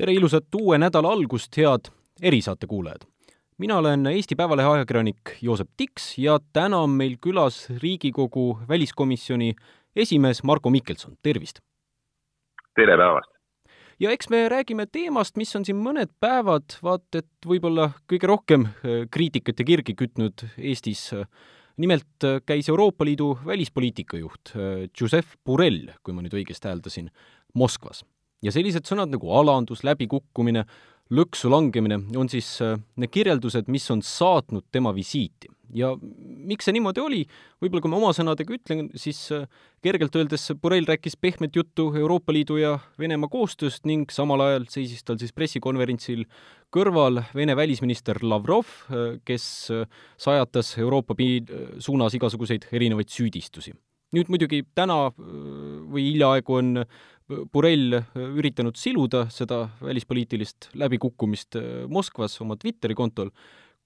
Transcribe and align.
tere 0.00 0.14
ilusat 0.16 0.54
uue 0.56 0.78
nädala 0.80 1.10
algust, 1.12 1.52
head 1.60 1.90
erisaate 2.24 2.66
kuulajad! 2.66 3.02
mina 3.60 3.76
olen 3.76 4.06
Eesti 4.06 4.36
Päevalehe 4.36 4.68
ajakirjanik 4.68 5.32
Joosep 5.44 5.68
Tiks 5.76 6.14
ja 6.18 6.38
täna 6.52 6.78
on 6.86 6.94
meil 6.96 7.18
külas 7.20 7.66
Riigikogu 7.82 8.62
väliskomisjoni 8.68 9.50
esimees 9.96 10.40
Marko 10.42 10.70
Mihkelson, 10.72 11.18
tervist! 11.22 11.60
tere 12.80 12.96
päevast! 12.96 13.28
ja 14.00 14.14
eks 14.16 14.30
me 14.32 14.40
räägime 14.48 14.86
teemast, 14.88 15.36
mis 15.36 15.52
on 15.58 15.68
siin 15.68 15.76
mõned 15.84 16.14
päevad, 16.20 16.78
vaat 16.82 17.20
et 17.20 17.48
võib-olla 17.50 17.90
kõige 18.08 18.30
rohkem 18.30 18.64
äh, 18.70 19.02
kriitikat 19.12 19.60
ja 19.60 19.66
kirgi 19.68 19.94
kütnud 19.98 20.46
Eestis. 20.56 21.10
nimelt 21.76 22.24
äh, 22.24 22.40
käis 22.46 22.72
Euroopa 22.72 23.04
Liidu 23.04 23.34
välispoliitika 23.44 24.16
juht 24.16 24.54
äh, 24.56 24.88
Joseph 25.00 25.36
Borrell, 25.44 25.92
kui 26.02 26.16
ma 26.16 26.24
nüüd 26.24 26.40
õigesti 26.40 26.72
hääldasin, 26.72 27.12
Moskvas 27.52 28.00
ja 28.44 28.52
sellised 28.54 28.88
sõnad 28.88 29.12
nagu 29.12 29.30
alandus, 29.36 29.84
läbikukkumine, 29.86 30.64
lõksu 31.10 31.50
langemine 31.50 31.98
on 32.18 32.28
siis 32.30 32.52
äh, 32.62 32.76
need 33.00 33.12
kirjeldused, 33.12 33.70
mis 33.72 33.88
on 33.90 34.02
saatnud 34.06 34.68
tema 34.72 34.94
visiiti. 34.94 35.50
ja 35.74 35.92
miks 36.50 36.66
see 36.66 36.74
niimoodi 36.74 36.98
oli, 36.98 37.18
võib-olla 37.62 37.82
kui 37.82 37.90
ma 37.92 37.98
oma 38.00 38.08
sõnadega 38.14 38.54
ütlen, 38.56 38.88
siis 38.98 39.18
äh, 39.34 39.44
kergelt 39.82 40.16
öeldes 40.18 40.48
Borrell 40.62 40.86
rääkis 40.86 41.14
pehmet 41.14 41.54
juttu 41.56 41.92
Euroopa 41.94 42.32
Liidu 42.34 42.56
ja 42.58 42.72
Venemaa 42.98 43.30
koostööst 43.30 43.86
ning 43.86 44.10
samal 44.10 44.42
ajal 44.46 44.66
seisis 44.70 45.04
tal 45.06 45.18
siis 45.18 45.34
pressikonverentsil 45.34 46.24
kõrval 46.74 47.22
Vene 47.34 47.54
välisminister 47.58 48.18
Lavrov, 48.22 48.66
äh, 48.90 49.20
kes 49.24 49.44
sajatas 50.18 50.76
Euroopa 50.78 51.14
suunas 51.78 52.18
igasuguseid 52.18 52.70
erinevaid 52.72 53.10
süüdistusi 53.10 53.74
nüüd 54.14 54.30
muidugi 54.30 54.64
täna 54.74 55.12
või 55.14 56.08
hiljaaegu 56.08 56.56
on 56.58 56.70
Borrell 57.52 57.94
äh, 58.00 58.04
üritanud 58.38 58.78
siluda 58.78 59.24
seda 59.30 59.64
välispoliitilist 59.84 60.70
läbikukkumist 60.78 61.58
äh, 61.58 61.66
Moskvas 61.88 62.38
oma 62.42 62.56
Twitteri 62.58 62.96
kontol, 62.98 63.30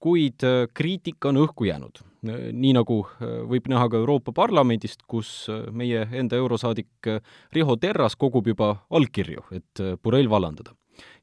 kuid 0.01 0.45
äh, 0.45 0.65
kriitika 0.73 1.29
on 1.31 1.43
õhku 1.45 1.69
jäänud. 1.69 2.03
nii 2.25 2.71
nagu 2.73 3.03
võib 3.45 3.67
näha 3.69 3.85
ka 3.85 3.99
Euroopa 4.01 4.31
Parlamendist, 4.33 5.03
kus 5.05 5.45
meie 5.69 6.07
enda 6.09 6.39
eurosaadik 6.41 7.09
Riho 7.53 7.75
Terras 7.77 8.15
kogub 8.17 8.47
juba 8.49 8.71
allkirju, 8.89 9.43
et 9.53 9.81
Borrell 10.01 10.25
vallandada 10.25 10.73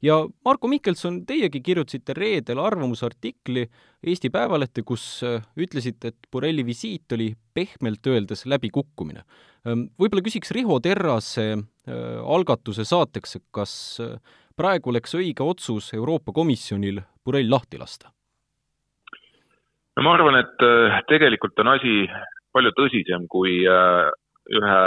ja 0.01 0.21
Marko 0.45 0.69
Mihkelson, 0.71 1.25
teiegi 1.27 1.59
kirjutasite 1.59 2.15
reedel 2.15 2.61
arvamusartikli 2.63 3.65
Eesti 3.99 4.31
Päevalehte, 4.31 4.85
kus 4.87 5.25
ütlesite, 5.59 6.13
et 6.13 6.31
Borrelli 6.31 6.63
visiit 6.63 7.11
oli 7.11 7.33
pehmelt 7.53 8.07
öeldes 8.09 8.45
läbikukkumine. 8.49 9.23
Ähm, 9.67 9.87
võib-olla 9.99 10.23
küsiks 10.25 10.51
Riho 10.55 10.79
Terrase 10.83 11.45
äh, 11.53 11.61
algatuse 12.35 12.85
saateks, 12.87 13.37
kas 13.55 13.73
äh, 14.03 14.17
praegu 14.57 14.91
oleks 14.93 15.15
õige 15.17 15.45
otsus 15.45 15.93
Euroopa 15.95 16.35
Komisjonil 16.35 17.01
Borrell 17.23 17.49
lahti 17.51 17.79
lasta? 17.81 18.11
no 19.93 20.03
ma 20.07 20.15
arvan, 20.17 20.39
et 20.39 20.63
tegelikult 21.05 21.59
on 21.61 21.67
asi 21.75 22.07
palju 22.53 22.71
tõsisem 22.73 23.27
kui 23.29 23.59
ühe 23.61 24.79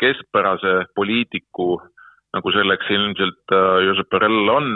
keskpärase 0.00 0.72
poliitiku 0.96 1.74
nagu 2.32 2.52
selleks 2.56 2.88
ilmselt 2.96 3.52
Josep 3.84 4.08
Borrell 4.08 4.48
on 4.48 4.70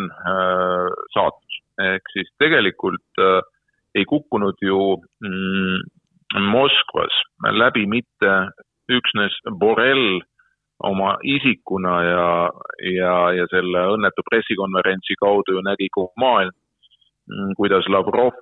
saatus. 1.17 1.61
ehk 1.79 2.13
siis 2.13 2.29
tegelikult 2.43 3.23
äh, 3.23 3.41
ei 3.95 4.05
kukkunud 4.05 4.59
ju 4.63 4.81
mm, 5.25 5.79
Moskvas 6.53 7.15
läbi 7.57 7.87
mitte 7.89 8.33
üksnes 8.93 9.35
Borrell 9.61 10.21
oma 10.85 11.17
isikuna 11.25 11.95
ja, 12.05 12.27
ja, 12.85 13.15
ja 13.35 13.47
selle 13.51 13.87
õnnetu 13.95 14.23
pressikonverentsi 14.29 15.17
kaudu 15.21 15.57
ju 15.57 15.63
nägi 15.65 15.89
kogu 15.91 16.13
maailm, 16.21 16.53
mm, 17.33 17.55
kuidas 17.59 17.89
Lavrov 17.89 18.37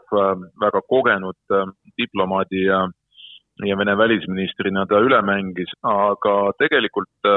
väga 0.60 0.82
kogenud 0.88 1.56
diplomaadi 1.96 2.66
ja, 2.66 2.82
ja 3.64 3.78
Vene 3.78 3.96
välisministrina 3.96 4.86
ta 4.86 5.00
üle 5.00 5.22
mängis, 5.22 5.70
aga 5.82 6.36
tegelikult 6.58 7.30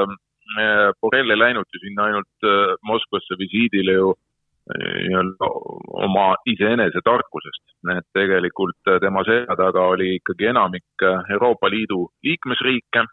Borrell 1.00 1.30
ei 1.30 1.38
läinud 1.38 1.68
ju 1.70 1.78
sinna 1.78 2.08
ainult 2.08 2.46
äh, 2.46 2.74
Moskvasse 2.82 3.38
visiidile 3.38 3.92
ju 3.92 4.10
äh, 4.10 4.29
nii-öelda 4.78 5.48
oma 6.06 6.26
iseenese 6.46 7.02
tarkusest, 7.04 7.64
et 7.96 8.06
tegelikult 8.16 8.90
äh, 8.90 9.00
tema 9.02 9.24
selja 9.28 9.56
taga 9.58 9.86
oli 9.94 10.14
ikkagi 10.18 10.50
enamik 10.52 11.06
Euroopa 11.30 11.70
Liidu 11.70 12.06
liikmesriike, 12.26 13.06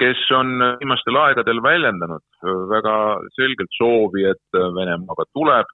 kes 0.00 0.22
on 0.34 0.58
viimastel 0.80 1.16
aegadel 1.20 1.62
väljendanud 1.62 2.46
väga 2.70 2.94
selgelt 3.36 3.76
soovi, 3.78 4.24
et 4.26 4.60
Venemaaga 4.74 5.26
tuleb 5.32 5.70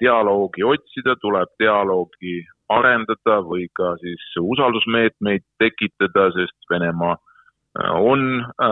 dialoogi 0.00 0.64
otsida, 0.64 1.14
tuleb 1.20 1.50
dialoogi 1.60 2.40
arendada 2.72 3.40
või 3.46 3.66
ka 3.76 3.92
siis 4.00 4.22
usaldusmeetmeid 4.40 5.44
tekitada, 5.62 6.30
sest 6.34 6.70
Venemaa 6.70 7.16
on 7.78 8.40
äh, 8.40 8.68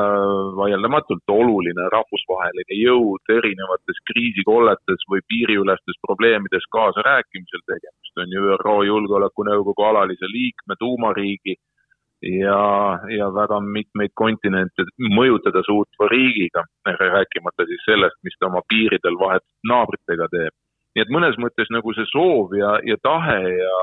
vaieldamatult 0.59 1.31
oluline 1.31 1.85
rahvusvaheline 1.95 2.79
jõud 2.83 3.31
erinevates 3.31 4.01
kriisikolletes 4.11 5.05
või 5.11 5.23
piiriülestes 5.31 6.01
probleemides 6.07 6.67
kaasarääkimisel, 6.75 7.63
tegemist 7.67 8.23
on 8.23 8.35
ju 8.35 8.43
ÜRO 8.57 8.77
Julgeolekunõukogu 8.91 9.87
alalise 9.87 10.27
liikme, 10.33 10.75
tuumariigi 10.83 11.55
ja, 12.23 12.63
ja 13.19 13.29
väga 13.35 13.61
mitmeid 13.63 14.11
kontinente 14.15 14.89
mõjutada 14.99 15.63
suutva 15.67 16.11
riigiga, 16.11 16.65
rääkimata 16.87 17.69
siis 17.71 17.85
sellest, 17.87 18.19
mis 18.27 18.35
ta 18.39 18.51
oma 18.51 18.65
piiridel 18.69 19.19
vahetult 19.21 19.71
naabritega 19.71 20.27
teeb. 20.35 20.55
nii 20.97 21.05
et 21.05 21.15
mõnes 21.15 21.39
mõttes 21.39 21.71
nagu 21.71 21.95
see 21.95 22.09
soov 22.11 22.55
ja, 22.59 22.79
ja 22.83 22.97
tahe 23.03 23.39
ja 23.61 23.75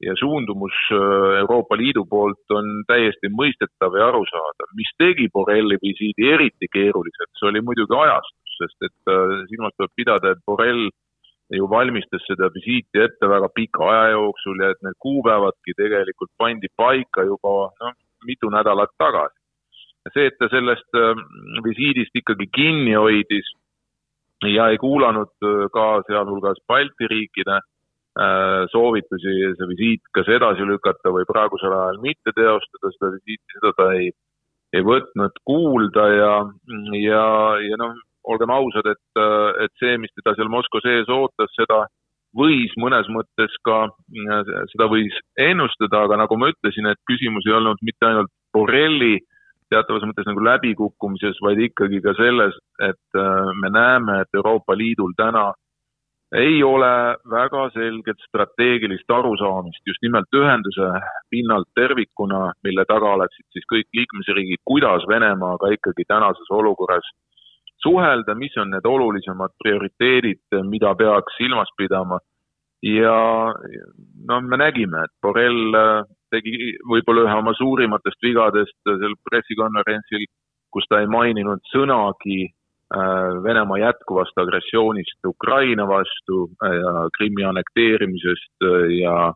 ja 0.00 0.14
suundumus 0.18 0.76
äh, 0.92 1.38
Euroopa 1.42 1.76
Liidu 1.76 2.04
poolt 2.08 2.54
on 2.56 2.68
täiesti 2.88 3.28
mõistetav 3.40 3.96
ja 3.98 4.08
arusaadav. 4.08 4.72
mis 4.76 4.90
tegi 4.98 5.28
Borrelli 5.32 5.76
visiidi 5.82 6.30
eriti 6.34 6.68
keeruliseks, 6.72 7.42
oli 7.48 7.60
muidugi 7.60 7.96
ajastus, 7.96 8.56
sest 8.62 8.88
et 8.88 9.12
äh, 9.12 9.36
silmas 9.52 9.76
tuleb 9.76 9.92
pidada, 9.96 10.32
et 10.32 10.42
Borrell 10.46 10.88
ju 11.60 11.66
valmistas 11.70 12.24
seda 12.30 12.48
visiiti 12.54 13.02
ette 13.04 13.28
väga 13.28 13.48
pika 13.54 13.88
aja 13.92 14.10
jooksul 14.16 14.62
ja 14.62 14.70
et 14.70 14.80
need 14.86 14.96
kuupäevadki 15.04 15.74
tegelikult 15.76 16.30
pandi 16.38 16.70
paika 16.76 17.26
juba 17.26 17.54
noh, 17.82 17.96
mitu 18.24 18.50
nädalat 18.50 18.92
tagasi. 18.98 19.36
see, 20.14 20.26
et 20.26 20.38
ta 20.40 20.48
sellest 20.48 20.96
äh, 20.96 21.12
visiidist 21.64 22.16
ikkagi 22.16 22.46
kinni 22.56 22.94
hoidis 22.96 23.52
ja 24.48 24.70
ei 24.72 24.78
kuulanud 24.80 25.34
ka 25.74 25.84
sealhulgas 26.08 26.62
Balti 26.68 27.04
riikide 27.10 27.58
soovitusi 28.72 29.34
see 29.56 29.68
visiit 29.70 30.02
kas 30.16 30.28
edasi 30.28 30.66
lükata 30.68 31.12
või 31.14 31.24
praegusel 31.28 31.72
ajal 31.72 32.00
mitte 32.04 32.34
teostada 32.36 32.92
seda 32.96 33.14
visiiti, 33.14 33.54
seda 33.56 33.72
ta 33.78 33.86
ei, 33.96 34.10
ei 34.76 34.84
võtnud 34.84 35.40
kuulda 35.48 36.04
ja, 36.12 36.34
ja, 37.00 37.24
ja 37.64 37.78
noh, 37.80 37.94
olgem 38.28 38.52
ausad, 38.52 38.90
et, 38.92 39.22
et 39.64 39.72
see, 39.80 39.96
mis 40.02 40.12
teda 40.18 40.34
seal 40.36 40.52
Moskva 40.52 40.82
sees 40.84 41.08
ootas, 41.08 41.52
seda 41.56 41.86
võis 42.36 42.74
mõnes 42.78 43.08
mõttes 43.10 43.56
ka, 43.66 43.88
seda 44.74 44.86
võis 44.90 45.16
ennustada, 45.40 46.04
aga 46.04 46.20
nagu 46.20 46.38
ma 46.38 46.50
ütlesin, 46.52 46.86
et 46.90 47.00
küsimus 47.08 47.48
ei 47.48 47.56
olnud 47.56 47.80
mitte 47.82 48.06
ainult 48.06 48.32
Borrelli 48.54 49.16
teatavas 49.70 50.04
mõttes 50.06 50.26
nagu 50.26 50.42
läbikukkumises, 50.44 51.38
vaid 51.44 51.60
ikkagi 51.62 52.00
ka 52.04 52.14
selles, 52.18 52.56
et 52.82 53.18
äh, 53.18 53.50
me 53.62 53.70
näeme, 53.70 54.20
et 54.22 54.38
Euroopa 54.38 54.74
Liidul 54.74 55.14
täna 55.18 55.52
ei 56.32 56.62
ole 56.62 57.16
väga 57.30 57.62
selget 57.74 58.18
strateegilist 58.28 59.10
arusaamist 59.10 59.86
just 59.86 60.02
nimelt 60.02 60.36
ühenduse 60.36 60.90
pinnalt 61.30 61.68
tervikuna, 61.74 62.52
mille 62.64 62.84
taga 62.88 63.14
oleksid 63.16 63.46
siis 63.50 63.66
kõik 63.72 63.88
liikmesriigid, 63.98 64.62
kuidas 64.64 65.06
Venemaaga 65.10 65.72
ikkagi 65.74 66.06
tänases 66.06 66.50
olukorras 66.50 67.08
suhelda, 67.82 68.34
mis 68.34 68.54
on 68.62 68.70
need 68.70 68.86
olulisemad 68.86 69.56
prioriteedid, 69.58 70.60
mida 70.70 70.94
peaks 70.94 71.38
silmas 71.38 71.72
pidama. 71.76 72.20
ja 72.82 73.16
noh, 74.28 74.40
me 74.40 74.56
nägime, 74.56 75.02
et 75.04 75.12
Borrell 75.22 75.74
äh, 75.76 76.06
tegi 76.30 76.76
võib-olla 76.88 77.26
ühe 77.26 77.34
oma 77.42 77.52
suurimatest 77.58 78.22
vigadest 78.24 78.78
sel 78.86 79.18
pressikonverentsil, 79.28 80.24
kus 80.72 80.86
ta 80.88 81.02
ei 81.02 81.10
maininud 81.10 81.60
sõnagi 81.74 82.46
Äh, 82.48 82.59
Venemaa 83.42 83.78
jätkuvast 83.78 84.38
agressioonist 84.38 85.26
Ukraina 85.26 85.86
vastu 85.88 86.48
äh, 86.64 86.72
ja 86.74 87.08
Krimmi 87.16 87.44
annekteerimisest 87.44 88.66
äh, 88.66 88.90
ja 88.98 89.32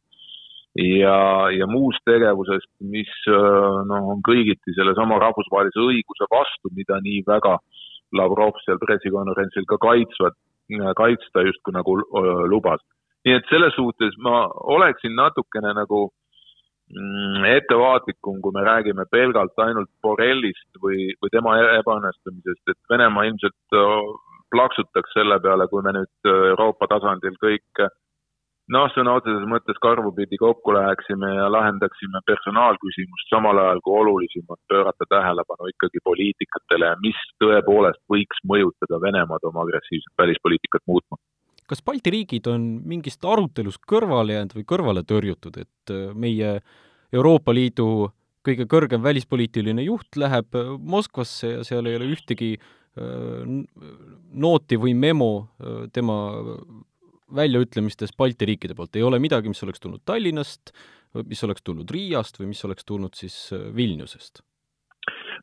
ja, 0.74 1.50
ja 1.54 1.66
muust 1.70 2.02
tegevusest, 2.02 2.66
mis 2.82 3.10
noh, 3.86 4.08
on 4.10 4.24
kõigiti 4.26 4.74
sellesama 4.74 5.20
rahvusvahelise 5.22 5.78
õiguse 5.78 6.26
vastu, 6.32 6.72
mida 6.74 6.98
nii 6.98 7.20
väga 7.28 7.52
Lavrov 8.18 8.58
seal 8.64 8.80
pressikonverentsil 8.82 9.68
ka 9.70 9.78
kaitsvad, 9.78 10.34
kaitsta 10.98 11.44
justkui 11.46 11.76
nagu 11.78 11.94
lubas. 12.50 12.82
nii 13.24 13.36
et 13.38 13.46
selles 13.48 13.72
suhtes 13.78 14.18
ma 14.18 14.48
oleksin 14.74 15.14
natukene 15.14 15.70
nagu 15.78 16.08
mm, 16.08 16.23
ettevaatlikum, 17.48 18.40
kui 18.44 18.52
me 18.54 18.62
räägime 18.64 19.06
pelgalt 19.10 19.58
ainult 19.58 19.90
Borrellist 20.02 20.81
või, 20.82 21.10
või 21.22 21.32
tema 21.32 21.56
ebaõnnestumisest, 21.81 22.64
et 22.69 22.78
Venemaa 22.90 23.25
ilmselt 23.31 23.76
plaksutaks 24.54 25.16
selle 25.16 25.40
peale, 25.40 25.66
kui 25.69 25.82
me 25.82 25.94
nüüd 25.96 26.31
Euroopa 26.31 26.86
tasandil 26.92 27.36
kõik 27.42 27.86
noh, 28.72 28.88
sõna 28.94 29.16
otseses 29.19 29.44
mõttes 29.48 29.78
karvupidi 29.82 30.38
kokku 30.40 30.75
läheksime 30.76 31.34
ja 31.34 31.50
lahendaksime 31.52 32.22
personaalküsimust, 32.28 33.28
samal 33.32 33.60
ajal 33.60 33.82
kui 33.84 33.98
olulisem 34.00 34.46
on 34.48 34.60
pöörata 34.72 35.08
tähelepanu 35.10 35.69
ikkagi 35.72 36.04
poliitikatele 36.04 36.94
mis 37.04 37.20
tõepoolest 37.42 38.00
võiks 38.12 38.44
mõjutada 38.52 39.00
Venemaad 39.06 39.50
oma 39.50 39.66
agressiivset 39.66 40.14
välispoliitikat 40.22 40.84
muutma. 40.86 41.20
Kas 41.70 41.82
Balti 41.84 42.12
riigid 42.12 42.49
on 42.50 42.66
mingist 42.88 43.25
arutelust 43.25 43.84
kõrvale 43.88 44.37
jäänud 44.37 44.55
või 44.58 44.66
kõrvale 44.69 45.05
tõrjutud, 45.08 45.56
et 45.62 45.93
äh, 45.94 46.12
meie 46.12 46.58
Euroopa 47.14 47.55
Liidu 47.55 48.11
kõige 48.44 48.66
kõrgem 48.69 49.05
välispoliitiline 49.05 49.87
juht 49.87 50.19
läheb 50.20 50.56
äh, 50.58 50.72
Moskvasse 50.78 51.56
ja 51.56 51.66
seal 51.66 51.88
ei 51.88 51.99
ole 51.99 52.11
ühtegi 52.12 52.55
äh, 52.58 52.64
nooti 54.46 54.81
või 54.81 54.96
memo 54.99 55.31
tema 55.94 56.16
väljaütlemistes 57.34 58.12
Balti 58.17 58.46
riikide 58.52 58.76
poolt, 58.76 58.96
ei 58.96 59.06
ole 59.06 59.19
midagi, 59.22 59.50
mis 59.50 59.64
oleks 59.64 59.81
tulnud 59.82 60.05
Tallinnast, 60.06 60.75
mis 61.25 61.40
oleks 61.46 61.64
tulnud 61.64 61.90
Riiast 61.90 62.37
või 62.40 62.50
mis 62.52 62.60
oleks 62.67 62.84
tulnud 62.84 63.17
siis 63.19 63.37
Vilniusest? 63.75 64.44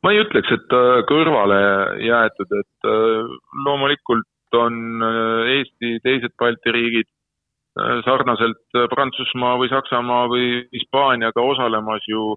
ma 0.01 0.13
ei 0.13 0.21
ütleks, 0.23 0.49
et 0.55 0.73
kõrvale 1.09 1.57
jäetud, 2.01 2.53
et 2.57 2.87
loomulikult 3.65 4.30
on 4.57 5.03
Eesti, 5.55 5.99
teised 6.03 6.35
Balti 6.39 6.73
riigid 6.75 7.09
sarnaselt 8.05 8.79
Prantsusmaa 8.91 9.55
või 9.61 9.69
Saksamaa 9.71 10.25
või 10.27 10.47
Hispaaniaga 10.75 11.41
osalemas 11.41 12.03
ju 12.09 12.33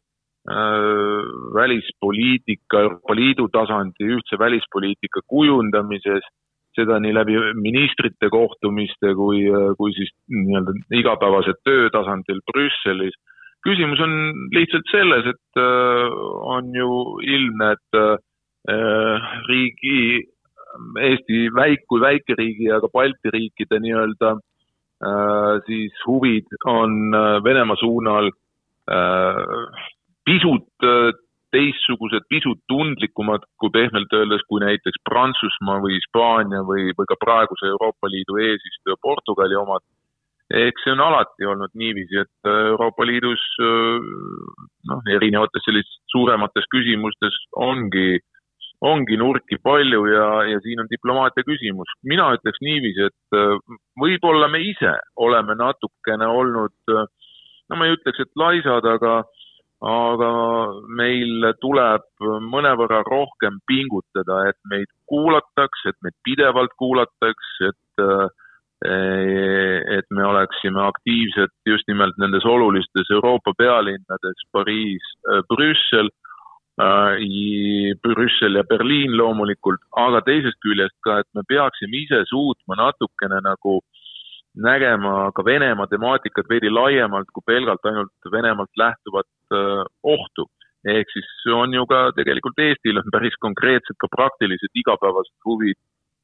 välispoliitika, 1.56 2.84
Euroopa 2.84 3.16
Liidu 3.16 3.48
tasandi 3.48 4.06
ühtse 4.14 4.38
välispoliitika 4.38 5.24
kujundamises 5.26 6.26
seda 6.74 6.98
nii 7.02 7.14
läbi 7.14 7.36
ministrite 7.62 8.30
kohtumiste 8.32 9.14
kui, 9.18 9.44
kui 9.78 9.94
siis 9.96 10.10
nii-öelda 10.30 10.74
igapäevase 11.00 11.54
töö 11.66 11.90
tasandil 11.94 12.42
Brüsselis. 12.50 13.16
küsimus 13.64 14.00
on 14.04 14.10
lihtsalt 14.52 14.90
selles, 14.92 15.26
et 15.30 15.56
äh, 15.56 16.16
on 16.54 16.66
ju 16.76 16.88
ilmne, 17.24 17.70
et 17.72 17.96
äh, 17.96 19.28
riigi, 19.48 20.33
Eesti 21.00 21.48
väik-, 21.54 21.86
kui 21.88 22.00
väikeriigi 22.02 22.70
ja 22.70 22.80
ka 22.82 22.90
Balti 22.92 23.32
riikide 23.34 23.80
nii-öelda 23.82 24.34
äh, 24.36 25.52
siis 25.66 26.00
huvid 26.06 26.50
on 26.70 27.12
Venemaa 27.44 27.76
suunal 27.80 28.30
pisut 30.24 30.84
teistsugused, 31.54 32.26
pisut 32.28 32.60
tundlikumad 32.70 33.44
kui 33.60 33.70
pehmelt 33.74 34.12
öeldes, 34.18 34.42
kui 34.48 34.62
näiteks 34.64 35.02
Prantsusmaa 35.08 35.80
või 35.84 35.98
Hispaania 35.98 36.62
või, 36.66 36.90
või 36.98 37.10
ka 37.10 37.18
praeguse 37.20 37.68
Euroopa 37.70 38.10
Liidu 38.10 38.40
eesistuja 38.42 38.98
Portugali 39.02 39.58
omad. 39.60 39.84
eks 40.54 40.84
see 40.84 40.92
on 40.92 41.00
alati 41.00 41.46
olnud 41.48 41.72
niiviisi, 41.80 42.20
et 42.20 42.48
Euroopa 42.50 43.06
Liidus 43.08 43.44
noh, 44.90 45.00
erinevates 45.16 45.64
sellistes 45.64 46.02
suuremates 46.12 46.68
küsimustes 46.74 47.38
ongi, 47.68 48.20
ongi 48.84 49.16
nurki 49.16 49.58
palju 49.62 50.04
ja, 50.10 50.26
ja 50.50 50.60
siin 50.64 50.82
on 50.82 50.90
diplomaatia 50.90 51.46
küsimus. 51.46 51.90
mina 52.04 52.30
ütleks 52.36 52.60
niiviisi, 52.60 53.08
et 53.08 53.38
võib-olla 54.00 54.48
me 54.52 54.60
ise 54.60 54.92
oleme 55.16 55.56
natukene 55.58 56.28
olnud, 56.28 56.92
no 56.92 57.78
ma 57.78 57.88
ei 57.88 57.96
ütleks, 57.96 58.20
et 58.20 58.36
laisad, 58.36 58.86
aga 58.96 59.22
aga 59.84 60.28
meil 60.96 61.50
tuleb 61.60 62.06
mõnevõrra 62.48 63.02
rohkem 63.04 63.58
pingutada, 63.68 64.46
et 64.48 64.56
meid 64.70 64.88
kuulataks, 65.10 65.84
et 65.90 65.98
meid 66.04 66.16
pidevalt 66.24 66.72
kuulataks, 66.80 67.52
et 67.68 68.06
et 68.84 70.06
me 70.12 70.24
oleksime 70.28 70.80
aktiivsed 70.82 71.52
just 71.64 71.86
nimelt 71.88 72.18
nendes 72.20 72.44
olulistes 72.44 73.08
Euroopa 73.16 73.54
pealinnades, 73.56 74.42
Pariis, 74.52 75.06
Brüssel, 75.48 76.10
Brüssel 78.02 78.58
ja 78.58 78.64
Berliin 78.66 79.16
loomulikult, 79.16 79.80
aga 79.94 80.20
teisest 80.26 80.58
küljest 80.64 80.96
ka, 81.06 81.20
et 81.22 81.28
me 81.34 81.44
peaksime 81.46 82.00
ise 82.02 82.24
suutma 82.26 82.74
natukene 82.80 83.38
nagu 83.44 83.78
nägema 84.54 85.30
ka 85.34 85.44
Venemaa 85.44 85.86
temaatikat 85.86 86.50
veidi 86.50 86.70
laiemalt 86.70 87.30
kui 87.34 87.42
pelgalt 87.46 87.86
ainult 87.86 88.30
Venemaalt 88.32 88.70
lähtuvat 88.76 89.30
äh, 89.52 89.84
ohtu. 90.02 90.50
ehk 90.84 91.08
siis 91.12 91.28
on 91.54 91.72
ju 91.74 91.86
ka 91.86 92.12
tegelikult 92.12 92.58
Eestil 92.58 92.98
on 93.00 93.06
päris 93.12 93.36
konkreetsed 93.40 93.96
ka 93.98 94.08
praktilised 94.16 94.72
igapäevased 94.74 95.38
huvid 95.46 95.78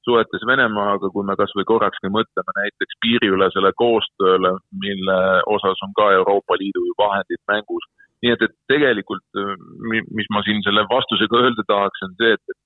suhetes 0.04 0.44
Venemaaga, 0.46 1.10
kui 1.14 1.24
me 1.24 1.36
kas 1.36 1.52
või 1.56 1.64
korrakski 1.72 2.10
mõtleme 2.12 2.52
näiteks 2.58 2.98
piiriülesele 3.04 3.72
koostööle, 3.82 4.52
mille 4.84 5.18
osas 5.56 5.80
on 5.86 5.92
ka 5.96 6.10
Euroopa 6.18 6.58
Liidu 6.60 6.84
vahendid 6.98 7.40
mängus. 7.52 7.86
Nii 8.22 8.34
et, 8.34 8.42
et 8.46 8.56
tegelikult, 8.72 9.24
äh, 9.40 9.54
mis 9.90 10.28
ma 10.34 10.44
siin 10.46 10.62
selle 10.66 10.84
vastusega 10.90 11.44
öelda 11.44 11.66
tahaks, 11.68 12.04
on 12.06 12.14
see, 12.20 12.36
et, 12.36 12.60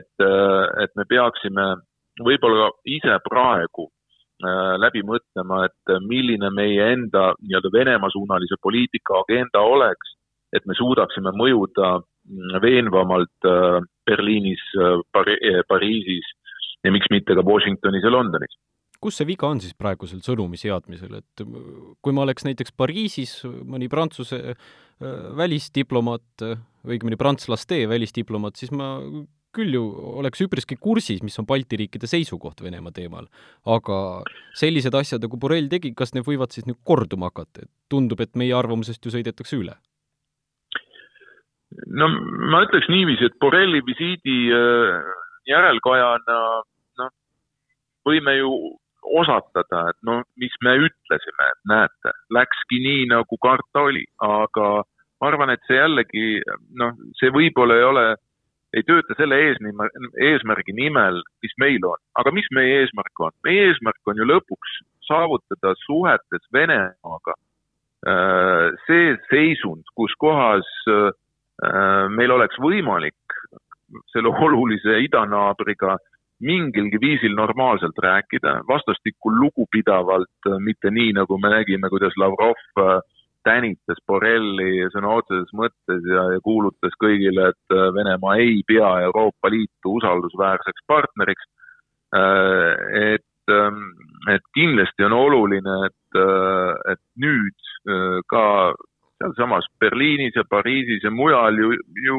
et, 0.00 0.28
et 0.84 0.94
me 1.00 1.08
peaksime 1.08 1.66
võib-olla 2.22 2.70
ise 2.88 3.16
praegu 3.24 3.88
Äh, 4.42 4.74
läbi 4.82 5.04
mõtlema, 5.06 5.60
et 5.68 5.90
milline 6.02 6.48
meie 6.50 6.88
enda 6.96 7.28
nii-öelda 7.44 7.70
Venemaa-suunalise 7.70 8.56
poliitika 8.58 9.20
agenda 9.20 9.60
oleks, 9.62 10.16
et 10.50 10.66
me 10.66 10.74
suudaksime 10.74 11.30
mõjuda 11.38 11.92
mm, 12.00 12.56
veenvamalt 12.64 13.46
äh, 13.46 13.76
Berliinis, 14.08 14.64
äh, 14.74 14.98
Pari-, 15.14 15.38
Pariisis 15.70 16.32
ja 16.82 16.90
miks 16.90 17.06
mitte 17.14 17.36
ka 17.38 17.44
Washingtonis 17.46 18.02
ja 18.02 18.10
Londonis 18.10 18.58
kus 19.02 19.18
see 19.18 19.26
viga 19.28 19.48
on 19.50 19.60
siis 19.62 19.74
praegusel 19.78 20.22
sõnumi 20.24 20.60
seadmisel, 20.60 21.18
et 21.18 21.44
kui 21.44 22.14
ma 22.14 22.24
oleks 22.24 22.46
näiteks 22.46 22.74
Pariisis 22.78 23.40
mõni 23.44 23.90
Prantsuse 23.92 24.54
välisdiplomaat, 25.36 26.44
õigemini 26.86 27.18
prantslaste 27.18 27.82
välisdiplomaat, 27.90 28.60
siis 28.60 28.70
ma 28.74 28.94
küll 29.52 29.74
ju 29.76 29.82
oleks 30.22 30.40
üpriski 30.44 30.78
kursis, 30.80 31.20
mis 31.24 31.36
on 31.40 31.46
Balti 31.48 31.76
riikide 31.76 32.08
seisukoht 32.08 32.62
Venemaa 32.64 32.94
teemal. 32.96 33.28
aga 33.66 33.96
sellised 34.58 34.94
asjad, 34.96 35.22
nagu 35.22 35.36
Borrell 35.36 35.68
tegi, 35.68 35.92
kas 35.94 36.14
need 36.14 36.24
võivad 36.24 36.54
siis 36.54 36.66
nüüd 36.68 36.80
korduma 36.84 37.28
hakata, 37.30 37.66
et 37.66 37.70
tundub, 37.92 38.20
et 38.20 38.34
meie 38.36 38.54
arvamusest 38.56 39.04
ju 39.04 39.12
sõidetakse 39.12 39.58
üle? 39.58 39.76
no 41.88 42.08
ma 42.52 42.62
ütleks 42.66 42.88
niiviisi, 42.92 43.28
et 43.28 43.36
Borrelli 43.40 43.80
visiidi 43.84 44.38
äh, 44.52 45.12
järelkajana 45.48 46.38
noh, 47.00 47.12
võime 48.08 48.36
ju 48.36 48.52
osatada, 49.02 49.86
et 49.90 49.98
noh, 50.06 50.22
mis 50.40 50.54
me 50.64 50.76
ütlesime, 50.86 51.48
et 51.52 51.60
näete, 51.70 52.12
läkski 52.34 52.80
nii, 52.86 53.06
nagu 53.12 53.38
karta 53.42 53.86
oli, 53.88 54.04
aga 54.22 54.68
ma 55.20 55.30
arvan, 55.30 55.54
et 55.54 55.62
see 55.68 55.78
jällegi 55.78 56.26
noh, 56.78 56.94
see 57.20 57.32
võib-olla 57.34 57.78
ei 57.78 57.88
ole 57.88 58.06
ei 58.72 58.84
tööta 58.88 59.14
selle 59.18 59.36
eesmärgi 59.36 60.72
nimel, 60.76 61.20
mis 61.44 61.54
meil 61.60 61.84
on. 61.84 62.00
aga 62.16 62.32
mis 62.32 62.46
meie 62.56 62.80
eesmärk 62.82 63.20
on? 63.20 63.34
meie 63.44 63.68
eesmärk 63.68 64.08
on 64.08 64.20
ju 64.20 64.28
lõpuks 64.28 64.78
saavutada 65.08 65.74
suhetes 65.82 66.46
Venemaaga 66.54 67.34
äh, 67.36 68.72
see 68.86 69.12
seisund, 69.28 69.84
kus 69.98 70.14
kohas 70.20 70.68
äh, 70.88 71.10
meil 72.16 72.32
oleks 72.32 72.56
võimalik 72.62 73.36
selle 74.14 74.32
olulise 74.32 75.02
idanaabriga 75.04 75.98
mingilgi 76.42 76.98
viisil 77.00 77.34
normaalselt 77.38 77.98
rääkida, 78.02 78.60
vastastikku 78.68 79.30
lugupidavalt, 79.30 80.50
mitte 80.58 80.90
nii, 80.90 81.12
nagu 81.16 81.38
me 81.38 81.52
nägime, 81.54 81.90
kuidas 81.92 82.16
Lavrov 82.18 82.58
äh, 82.82 83.00
tänitas 83.46 84.00
Borrelli 84.06 84.86
sõna 84.92 85.16
otseses 85.18 85.50
mõttes 85.56 86.06
ja, 86.06 86.24
ja 86.34 86.40
kuulutas 86.44 86.94
kõigile, 87.02 87.50
et 87.52 87.74
äh, 87.74 87.88
Venemaa 87.96 88.38
ei 88.42 88.62
pea 88.66 88.90
Euroopa 89.08 89.50
Liitu 89.52 89.96
usaldusväärseks 89.98 90.86
partneriks. 90.86 91.48
Äh, 92.16 92.70
et, 93.16 93.50
ähm, 93.50 93.82
et 94.30 94.46
kindlasti 94.54 95.06
on 95.08 95.16
oluline, 95.18 95.78
et, 95.88 96.20
äh, 96.20 96.94
et 96.94 97.02
nüüd 97.18 97.58
ka 98.30 98.42
sealsamas 99.18 99.64
Berliinis 99.82 100.36
ja 100.38 100.44
Pariisis 100.46 101.02
ja 101.02 101.10
mujal 101.10 101.56
ju, 101.58 101.72
ju 101.98 102.18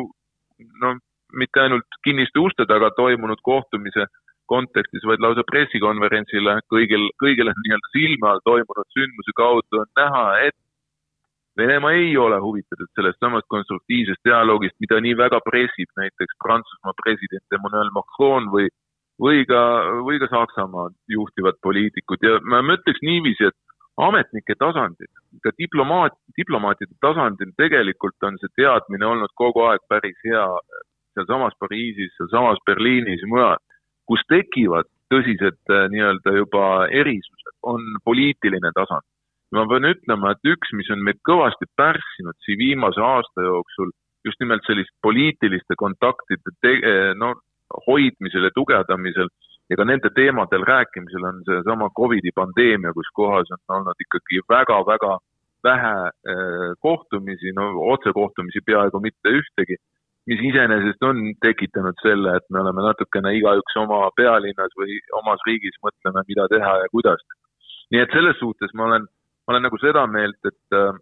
noh, 0.81 0.97
mitte 1.39 1.63
ainult 1.63 1.97
kinniste 2.05 2.39
uste 2.39 2.65
taga 2.69 2.91
toimunud 2.97 3.41
kohtumise 3.43 4.07
kontekstis, 4.51 5.05
vaid 5.07 5.23
lausa 5.23 5.43
pressikonverentsile 5.47 6.57
kõigil, 6.73 7.07
kõigile 7.23 7.53
nii-öelda 7.55 7.91
silme 7.95 8.29
all 8.29 8.43
toimunud 8.49 8.89
sündmuse 8.97 9.35
kaudu 9.39 9.81
on 9.83 9.89
näha, 9.99 10.25
et 10.49 10.57
Venemaa 11.57 11.91
ei 11.93 12.17
ole 12.17 12.39
huvitatud 12.41 12.89
sellest 12.97 13.19
samast 13.21 13.45
konstruktiivsest 13.53 14.23
dialoogist, 14.25 14.73
mida 14.81 14.97
nii 15.05 15.13
väga 15.19 15.37
pressib 15.45 15.91
näiteks 16.01 16.39
Prantsusmaa 16.41 16.95
president 17.01 17.57
Emmanuel 17.57 17.91
Macron 17.93 18.47
või, 18.55 18.71
või 19.21 19.43
ka, 19.45 19.59
või 20.07 20.17
ka 20.23 20.31
Saksamaa 20.31 20.87
juhtivad 21.13 21.59
poliitikud. 21.61 22.25
Ja 22.25 22.39
ma 22.41 22.63
ütleks 22.73 23.05
niiviisi, 23.05 23.51
et 23.51 24.01
ametnike 24.01 24.55
tasandil, 24.57 25.11
ka 25.45 25.53
diplomaat, 25.61 26.17
diplomaatide 26.41 26.97
tasandil 27.05 27.53
tegelikult 27.61 28.25
on 28.25 28.41
see 28.41 28.49
teadmine 28.57 29.05
olnud 29.05 29.37
kogu 29.37 29.67
aeg 29.67 29.85
päris 29.93 30.17
hea 30.25 30.47
sealsamas 31.15 31.55
Pariisis, 31.59 32.13
sealsamas 32.17 32.61
Berliinis 32.67 33.23
ja 33.23 33.29
mujal, 33.31 33.57
kus 34.09 34.23
tekivad 34.31 34.89
tõsised 35.13 35.59
äh, 35.71 35.87
nii-öelda 35.93 36.35
juba 36.37 36.67
erisused, 36.91 37.57
on 37.63 37.81
poliitiline 38.05 38.73
tasand. 38.75 39.05
ma 39.53 39.67
pean 39.69 39.85
ütlema, 39.85 40.31
et 40.33 40.49
üks, 40.49 40.71
mis 40.73 40.87
on 40.89 41.03
meid 41.05 41.19
kõvasti 41.29 41.67
pärssinud 41.77 42.37
siin 42.41 42.57
viimase 42.57 43.01
aasta 43.05 43.43
jooksul, 43.45 43.91
just 44.25 44.39
nimelt 44.41 44.65
sellist 44.65 44.89
poliitiliste 45.05 45.77
kontaktide 45.77 46.55
te-, 46.65 47.13
no 47.13 47.35
hoidmisel 47.87 48.47
ja 48.47 48.51
tugevdamisel 48.55 49.29
ja 49.69 49.77
ka 49.79 49.85
nende 49.85 50.09
teemadel 50.15 50.65
rääkimisel 50.67 51.27
on 51.29 51.43
seesama 51.45 51.89
Covidi 51.97 52.33
pandeemia, 52.35 52.93
kus 52.97 53.09
kohas 53.13 53.51
on 53.53 53.77
olnud 53.77 54.03
ikkagi 54.05 54.41
väga-väga 54.49 55.17
vähe 55.63 55.95
äh, 56.07 56.73
kohtumisi, 56.79 57.53
no 57.55 57.69
otsekohtumisi 57.93 58.61
peaaegu 58.65 58.99
mitte 58.99 59.37
ühtegi, 59.39 59.77
mis 60.29 60.43
iseenesest 60.49 61.03
on 61.03 61.21
tekitanud 61.43 61.97
selle, 62.01 62.37
et 62.37 62.45
me 62.49 62.61
oleme 62.61 62.85
natukene 62.85 63.33
igaüks 63.37 63.79
oma 63.81 64.05
pealinnas 64.17 64.75
või 64.79 64.99
omas 65.19 65.41
riigis 65.47 65.75
mõtleme, 65.85 66.23
mida 66.27 66.47
teha 66.51 66.75
ja 66.83 66.91
kuidas. 66.91 67.23
nii 67.91 68.01
et 68.01 68.13
selles 68.15 68.37
suhtes 68.39 68.71
ma 68.73 68.85
olen, 68.87 69.03
ma 69.45 69.53
olen 69.53 69.67
nagu 69.67 69.77
seda 69.81 70.05
meelt, 70.07 70.39
et 70.47 70.77
äh, 70.77 70.93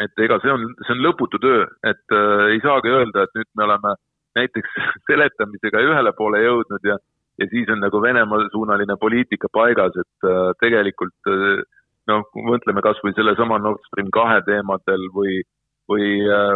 et 0.00 0.24
ega 0.24 0.38
see 0.42 0.50
on, 0.50 0.64
see 0.86 0.94
on 0.96 1.04
lõputu 1.04 1.38
töö, 1.42 1.66
et 1.84 2.16
äh, 2.16 2.46
ei 2.54 2.60
saagi 2.64 2.90
öelda, 2.90 3.26
et 3.26 3.36
nüüd 3.38 3.50
me 3.56 3.68
oleme 3.68 3.94
näiteks 4.38 4.78
seletamisega 5.10 5.84
ühele 5.88 6.12
poole 6.16 6.40
jõudnud 6.42 6.88
ja 6.88 6.98
ja 7.40 7.46
siis 7.50 7.68
on 7.72 7.80
nagu 7.80 8.02
Venemaa-suunaline 8.02 8.96
poliitika 9.00 9.48
paigas, 9.52 9.94
et 9.96 10.28
äh, 10.28 10.50
tegelikult 10.60 11.30
äh, 11.32 11.62
noh, 12.10 12.26
mõtleme 12.50 12.82
kas 12.84 13.00
või 13.04 13.14
sellesama 13.16 13.58
Nord 13.62 13.80
Stream 13.88 14.10
kahe 14.14 14.40
teemadel 14.48 15.06
või, 15.16 15.40
äh, 15.40 15.61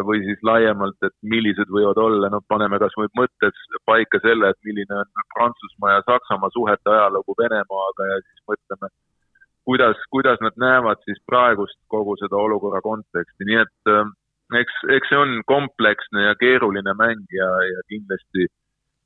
või 0.09 0.21
siis 0.25 0.43
laiemalt, 0.47 0.97
et 1.07 1.15
millised 1.23 1.71
võivad 1.73 1.99
olla, 2.01 2.31
noh, 2.33 2.45
paneme 2.49 2.79
kas 2.83 2.95
või 2.99 3.11
mõttes 3.21 3.65
paika 3.89 4.21
selle, 4.25 4.51
et 4.51 4.61
milline 4.69 5.01
on 5.03 5.27
Prantsusmaa 5.35 5.97
ja 5.97 6.05
Saksamaa 6.07 6.53
suhete 6.55 6.93
ajalugu 6.93 7.37
Venemaaga 7.41 8.11
ja 8.13 8.21
siis 8.25 8.45
mõtleme, 8.53 8.93
kuidas, 9.69 10.05
kuidas 10.15 10.43
nad 10.45 10.57
näevad 10.61 11.03
siis 11.05 11.19
praegust 11.27 11.79
kogu 11.93 12.17
seda 12.23 12.39
olukorra 12.39 12.81
konteksti, 12.85 13.49
nii 13.51 13.63
et 13.65 13.95
eks, 14.63 14.85
eks 14.99 15.11
see 15.13 15.23
on 15.23 15.41
kompleksne 15.51 16.29
ja 16.29 16.39
keeruline 16.39 16.95
mäng 17.01 17.27
ja, 17.35 17.51
ja 17.73 17.83
kindlasti 17.91 18.47
äh, 18.47 18.55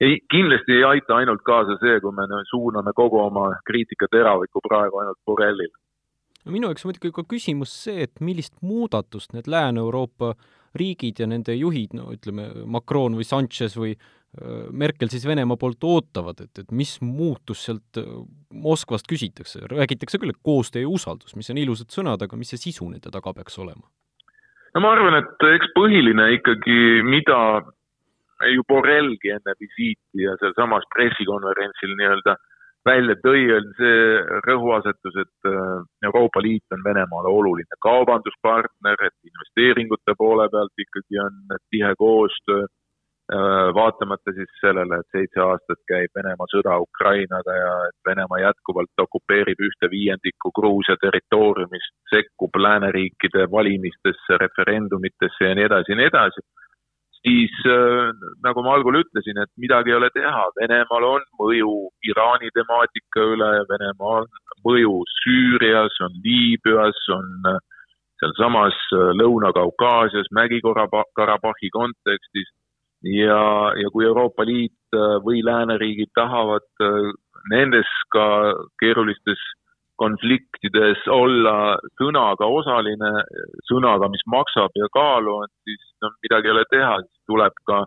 ei, 0.01 0.19
kindlasti 0.31 0.73
ei 0.79 0.85
aita 0.85 1.17
ainult 1.21 1.43
kaasa 1.45 1.77
see, 1.83 2.01
kui 2.01 2.13
me 2.17 2.27
suuname 2.51 2.93
kogu 2.97 3.21
oma 3.21 3.51
kriitika 3.69 4.09
teraviku 4.11 4.63
praegu 4.69 5.03
ainult 5.03 5.21
Borrellile. 5.27 5.77
No 6.45 6.55
minu 6.55 6.71
jaoks 6.71 6.87
muidugi 6.89 7.13
ka 7.17 7.27
küsimus 7.29 7.75
see, 7.85 8.07
et 8.07 8.23
millist 8.25 8.57
muudatust 8.65 9.35
need 9.37 9.51
Lääne-Euroopa 9.51 10.35
riigid 10.79 11.21
ja 11.21 11.27
nende 11.27 11.57
juhid, 11.59 11.95
no 11.99 12.13
ütleme, 12.15 12.49
Macron 12.71 13.17
või 13.19 13.27
Sanchez 13.27 13.75
või 13.79 13.97
Merkel 14.71 15.11
siis 15.11 15.25
Venemaa 15.27 15.59
poolt 15.59 15.83
ootavad, 15.83 16.39
et, 16.45 16.61
et 16.63 16.69
mis 16.71 16.93
muutus 17.03 17.65
sealt 17.67 17.99
Moskvast 18.55 19.09
küsitakse, 19.11 19.65
räägitakse 19.73 20.21
küll, 20.23 20.31
et 20.31 20.39
koostöö 20.47 20.85
ja 20.85 20.91
usaldus, 20.91 21.35
mis 21.35 21.51
on 21.51 21.59
ilusad 21.59 21.91
sõnad, 21.91 22.23
aga 22.23 22.39
mis 22.39 22.55
see 22.55 22.63
sisu 22.71 22.87
nende 22.87 23.11
taga 23.11 23.35
peaks 23.35 23.59
olema? 23.59 23.89
no 24.75 24.85
ma 24.85 24.93
arvan, 24.95 25.19
et 25.19 25.47
eks 25.57 25.73
põhiline 25.75 26.29
ikkagi, 26.37 26.79
mida 27.03 27.41
ju 28.55 28.63
Borrellgi 28.71 29.35
enne 29.35 29.57
visiiti 29.59 30.23
ja 30.23 30.37
sealsamas 30.39 30.87
pressikonverentsil 30.95 31.97
nii-öelda 31.99 32.37
välja 32.87 33.17
tõi, 33.25 33.45
on 33.55 33.71
see 33.79 34.01
rõhuasetus, 34.47 35.17
et 35.23 35.49
äh, 35.49 35.79
Euroopa 36.09 36.43
Liit 36.45 36.77
on 36.77 36.85
Venemaale 36.85 37.33
oluline 37.33 37.81
kaubanduspartner, 37.85 39.07
et 39.07 39.17
investeeringute 39.31 40.17
poole 40.19 40.49
pealt 40.53 40.85
ikkagi 40.85 41.21
on 41.25 41.41
tihe 41.71 41.93
koostöö, 41.99 42.65
äh, 42.65 43.73
vaatamata 43.77 44.33
siis 44.37 44.53
sellele, 44.63 45.01
et 45.01 45.17
seitse 45.17 45.45
aastat 45.45 45.83
käib 45.93 46.15
Venemaa 46.17 46.49
sõda 46.55 46.79
Ukrainaga 46.87 47.59
ja 47.59 47.75
et 47.91 47.99
Venemaa 48.09 48.41
jätkuvalt 48.47 49.05
okupeerib 49.07 49.61
ühte 49.69 49.93
viiendikku 49.93 50.55
Gruusia 50.61 50.97
territooriumist, 51.05 51.95
sekkub 52.15 52.57
lääneriikide 52.57 53.51
valimistesse, 53.53 54.41
referendumitesse 54.47 55.53
ja 55.53 55.55
nii 55.59 55.69
edasi 55.69 55.93
ja 55.93 56.01
nii 56.01 56.11
edasi 56.15 56.49
siis 57.25 57.53
äh, 57.69 58.13
nagu 58.45 58.63
ma 58.65 58.75
algul 58.77 59.01
ütlesin, 59.03 59.41
et 59.43 59.51
midagi 59.61 59.93
ei 59.93 59.99
ole 59.99 60.11
teha, 60.15 60.45
Venemaal 60.61 61.07
on 61.09 61.27
mõju 61.41 61.75
Iraani 62.11 62.53
temaatika 62.57 63.27
üle 63.35 63.51
Venemaal 63.71 64.25
on 64.27 64.63
mõju 64.67 64.95
Süürias, 65.19 65.99
on 66.07 66.17
Liibüas, 66.25 67.03
on 67.17 67.53
äh, 67.53 67.61
sealsamas 68.23 68.79
äh, 68.97 69.13
Lõuna-Kaukaasias, 69.21 70.33
Mägi-Karabahhi 70.37 71.73
kontekstis. 71.77 72.51
Ja, 73.01 73.73
ja 73.81 73.89
kui 73.95 74.05
Euroopa 74.05 74.45
Liit 74.45 74.93
või 75.25 75.39
lääneriigid 75.41 76.11
tahavad 76.13 76.67
nendes 77.49 77.89
ka 78.13 78.27
keerulistes 78.83 79.41
konfliktides 80.01 81.03
olla 81.13 81.77
sõnaga 82.01 82.49
osaline, 82.49 83.11
sõnaga, 83.69 84.09
mis 84.13 84.23
maksab 84.33 84.77
ja 84.79 84.89
kaalu 84.95 85.35
on, 85.43 85.51
siis 85.69 85.83
no 86.03 86.13
midagi 86.25 86.49
ei 86.49 86.55
ole 86.55 86.65
teha, 86.71 86.95
siis 87.05 87.25
tuleb 87.29 87.59
ka, 87.69 87.83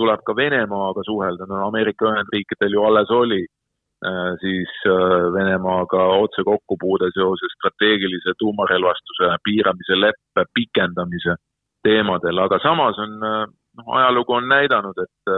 tuleb 0.00 0.22
ka 0.24 0.36
Venemaaga 0.38 1.04
suhelda, 1.06 1.48
no 1.50 1.66
Ameerika 1.66 2.08
Ühendriikidel 2.08 2.76
ju 2.76 2.86
alles 2.88 3.12
oli 3.12 3.42
äh, 3.44 4.30
siis 4.40 4.72
äh, 4.88 5.18
Venemaaga 5.36 6.06
otse 6.22 6.46
kokkupuude 6.48 7.10
seoses 7.16 7.58
strateegilise 7.58 8.36
tuumarelvastuse 8.40 9.34
piiramise 9.44 10.00
leppe 10.00 10.46
pikendamise 10.56 11.36
teemadel, 11.84 12.40
aga 12.46 12.60
samas 12.64 13.02
on, 13.04 13.18
äh, 13.20 13.44
noh, 13.76 13.92
ajalugu 13.98 14.38
on 14.38 14.48
näidanud, 14.48 14.96
et 15.04 15.34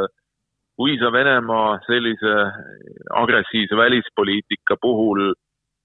kui 0.77 0.95
sa 1.01 1.11
Venemaa 1.11 1.81
sellise 1.89 2.37
agressiivse 3.17 3.77
välispoliitika 3.77 4.77
puhul 4.81 5.33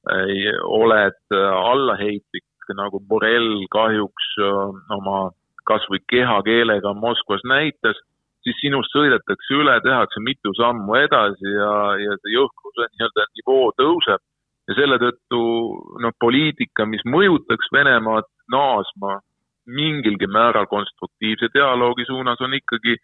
oled 0.10 1.20
äh, 1.34 1.52
allaheitlik, 1.72 2.48
nagu 2.76 3.00
Borrell 3.00 3.66
kahjuks 3.70 4.28
äh, 4.40 4.96
oma 4.96 5.32
kas 5.68 5.84
või 5.92 6.00
kehakeelega 6.10 6.94
Moskvas 6.98 7.44
näitas, 7.46 8.00
siis 8.42 8.58
sinust 8.62 8.90
sõidetakse 8.96 9.54
üle, 9.54 9.76
tehakse 9.86 10.24
mitu 10.24 10.54
sammu 10.58 10.96
edasi 10.98 11.46
ja, 11.46 11.74
ja 12.02 12.16
see 12.18 12.34
jõhkruse 12.34 12.88
nii-öelda 12.90 13.28
nivoo 13.38 13.72
tõuseb. 13.78 14.24
Ja 14.70 14.78
selle 14.78 14.98
tõttu 15.02 15.42
noh, 16.02 16.14
poliitika, 16.22 16.86
mis 16.86 17.02
mõjutaks 17.06 17.70
Venemaad 17.74 18.28
naasma 18.54 19.20
mingilgi 19.68 20.30
määral 20.32 20.66
konstruktiivse 20.70 21.52
dialoogi 21.54 22.06
suunas, 22.08 22.42
on 22.42 22.54
ikkagi 22.58 22.96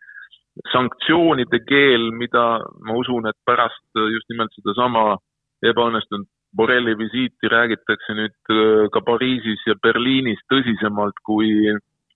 sanktsioonide 0.72 1.60
keel, 1.70 2.10
mida 2.18 2.46
ma 2.86 2.98
usun, 2.98 3.28
et 3.30 3.38
pärast 3.46 4.02
just 4.14 4.30
nimelt 4.32 4.54
sedasama 4.58 5.18
ebaõnnestunud 5.66 6.30
Borrelli 6.58 6.96
visiiti 6.98 7.50
räägitakse 7.52 8.16
nüüd 8.18 8.52
äh, 8.54 8.88
ka 8.94 9.02
Pariisis 9.06 9.62
ja 9.70 9.76
Berliinis 9.84 10.42
tõsisemalt 10.52 11.20
kui, 11.28 11.52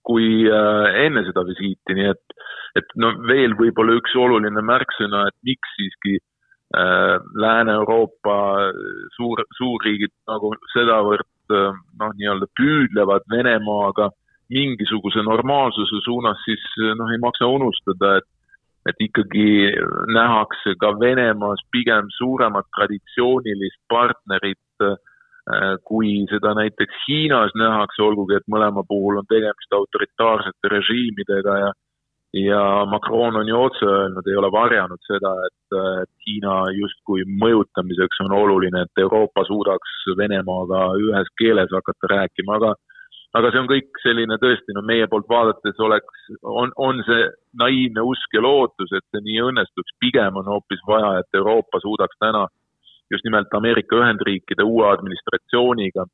kui 0.07 0.29
äh, 0.49 0.87
enne 1.05 1.23
seda 1.27 1.45
visiiti, 1.47 1.95
nii 1.97 2.09
et, 2.11 2.35
et 2.81 2.95
no 3.01 3.13
veel 3.29 3.55
võib-olla 3.59 3.99
üks 3.99 4.15
oluline 4.17 4.63
märksõna, 4.65 5.27
et 5.29 5.37
miks 5.47 5.75
siiski 5.77 6.17
äh, 6.17 7.17
Lääne-Euroopa 7.43 8.39
suur, 9.17 9.45
suurriigid 9.59 10.13
nagu 10.31 10.55
sedavõrd 10.73 11.55
äh, 11.55 11.77
noh, 12.01 12.17
nii-öelda 12.17 12.49
püüdlevad 12.57 13.29
Venemaaga 13.31 14.09
mingisuguse 14.51 15.23
normaalsuse 15.23 16.01
suunas, 16.03 16.41
siis 16.43 16.63
noh, 16.99 17.07
ei 17.13 17.21
maksa 17.23 17.47
unustada, 17.47 18.17
et 18.19 18.27
et 18.89 19.03
ikkagi 19.07 19.71
nähakse 20.13 20.75
ka 20.81 20.93
Venemaas 20.99 21.61
pigem 21.71 22.09
suuremat 22.17 22.65
traditsioonilist 22.77 23.79
partnerit, 23.89 24.85
äh, 24.85 25.75
kui 25.85 26.25
seda 26.31 26.55
näiteks 26.57 27.05
Hiinas 27.07 27.53
nähakse, 27.57 28.01
olgugi 28.05 28.39
et 28.39 28.49
mõlema 28.49 28.83
puhul 28.87 29.21
on 29.21 29.29
tegemist 29.29 29.79
autoritaarsete 29.79 30.75
režiimidega 30.77 31.57
ja 31.65 31.71
ja 32.33 32.85
Macron 32.85 33.35
on 33.35 33.47
ju 33.47 33.57
otse 33.59 33.85
öelnud, 33.85 34.27
ei 34.27 34.35
ole 34.39 34.51
varjanud 34.51 35.01
seda, 35.03 35.31
et, 35.47 35.75
et 36.03 36.11
Hiina 36.27 36.53
justkui 36.71 37.25
mõjutamiseks 37.27 38.21
on 38.25 38.35
oluline, 38.37 38.85
et 38.85 39.03
Euroopa 39.03 39.43
suudaks 39.47 39.97
Venemaaga 40.17 40.85
ühes 40.95 41.27
keeles 41.41 41.73
hakata 41.75 42.13
rääkima, 42.13 42.55
aga 42.55 42.71
aga 43.37 43.51
see 43.51 43.61
on 43.61 43.69
kõik 43.69 43.99
selline 44.03 44.37
tõesti, 44.41 44.75
no 44.75 44.83
meie 44.85 45.07
poolt 45.11 45.29
vaadates 45.31 45.79
oleks, 45.79 46.23
on, 46.43 46.73
on 46.75 47.03
see 47.07 47.27
naiivne 47.61 48.03
usk 48.07 48.35
ja 48.35 48.43
lootus, 48.43 48.91
et 48.91 49.05
see 49.11 49.23
nii 49.27 49.43
õnnestuks, 49.49 49.95
pigem 50.03 50.39
on 50.41 50.49
hoopis 50.51 50.81
vaja, 50.87 51.19
et 51.21 51.39
Euroopa 51.39 51.79
suudaks 51.83 52.19
täna 52.19 52.47
just 53.11 53.27
nimelt 53.27 53.53
Ameerika 53.55 53.99
Ühendriikide 53.99 54.63
uue 54.63 54.87
administratsiooniga 54.87 56.05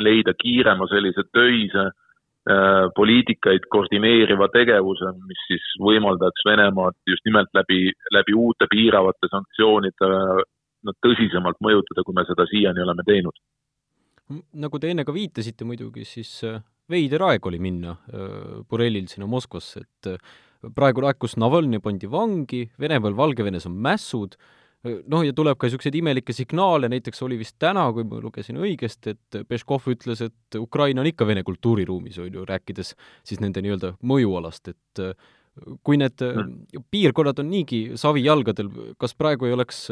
leida 0.00 0.32
kiirema 0.36 0.88
sellise 0.88 1.24
töise 1.36 1.84
äh, 1.84 2.88
poliitikaid 2.96 3.68
koordineeriva 3.72 4.48
tegevuse, 4.52 5.12
mis 5.28 5.46
siis 5.48 5.68
võimaldaks 5.84 6.44
Venemaad 6.48 6.96
just 7.08 7.28
nimelt 7.28 7.52
läbi, 7.56 7.84
läbi 8.12 8.36
uute 8.36 8.68
piiravate 8.72 9.28
sanktsioonide 9.32 10.12
no, 10.12 10.96
tõsisemalt 11.04 11.60
mõjutada, 11.64 12.04
kui 12.04 12.16
me 12.16 12.24
seda 12.28 12.48
siiani 12.48 12.84
oleme 12.84 13.04
teinud 13.08 13.36
nagu 14.64 14.80
te 14.80 14.92
enne 14.92 15.04
ka 15.06 15.14
viitasite 15.14 15.66
muidugi, 15.68 16.06
siis 16.08 16.32
veider 16.92 17.24
aeg 17.28 17.46
oli 17.48 17.60
minna 17.62 17.96
Borrellil 18.68 19.06
sinna 19.10 19.28
Moskvasse, 19.30 19.84
et 19.84 20.72
praegu 20.76 21.02
laekus 21.04 21.36
Navalnõi 21.40 21.82
pandi 21.82 22.10
vangi, 22.10 22.64
Venemaal, 22.80 23.16
Valgevenes 23.18 23.66
on 23.70 23.78
mässud, 23.82 24.36
noh, 24.82 25.22
ja 25.22 25.34
tuleb 25.34 25.58
ka 25.58 25.68
niisuguseid 25.68 25.96
imelikke 25.98 26.34
signaale, 26.34 26.90
näiteks 26.90 27.22
oli 27.26 27.38
vist 27.40 27.56
täna, 27.62 27.84
kui 27.94 28.06
ma 28.08 28.18
lugesin 28.22 28.58
õigesti, 28.62 29.14
et 29.14 29.42
Peškov 29.48 29.86
ütles, 29.94 30.24
et 30.26 30.58
Ukraina 30.58 31.02
on 31.02 31.10
ikka 31.10 31.26
Vene 31.28 31.44
kultuuriruumis, 31.46 32.18
on 32.22 32.40
ju, 32.40 32.46
rääkides 32.48 32.94
siis 33.26 33.42
nende 33.42 33.62
nii-öelda 33.62 33.94
mõjualast, 34.06 34.74
et 34.74 35.04
kui 35.84 35.98
need 36.00 36.22
mm. 36.24 36.82
piirkonnad 36.90 37.42
on 37.42 37.50
niigi 37.52 37.82
savijalgadel, 38.00 38.70
kas 39.00 39.14
praegu 39.18 39.48
ei 39.48 39.56
oleks 39.56 39.86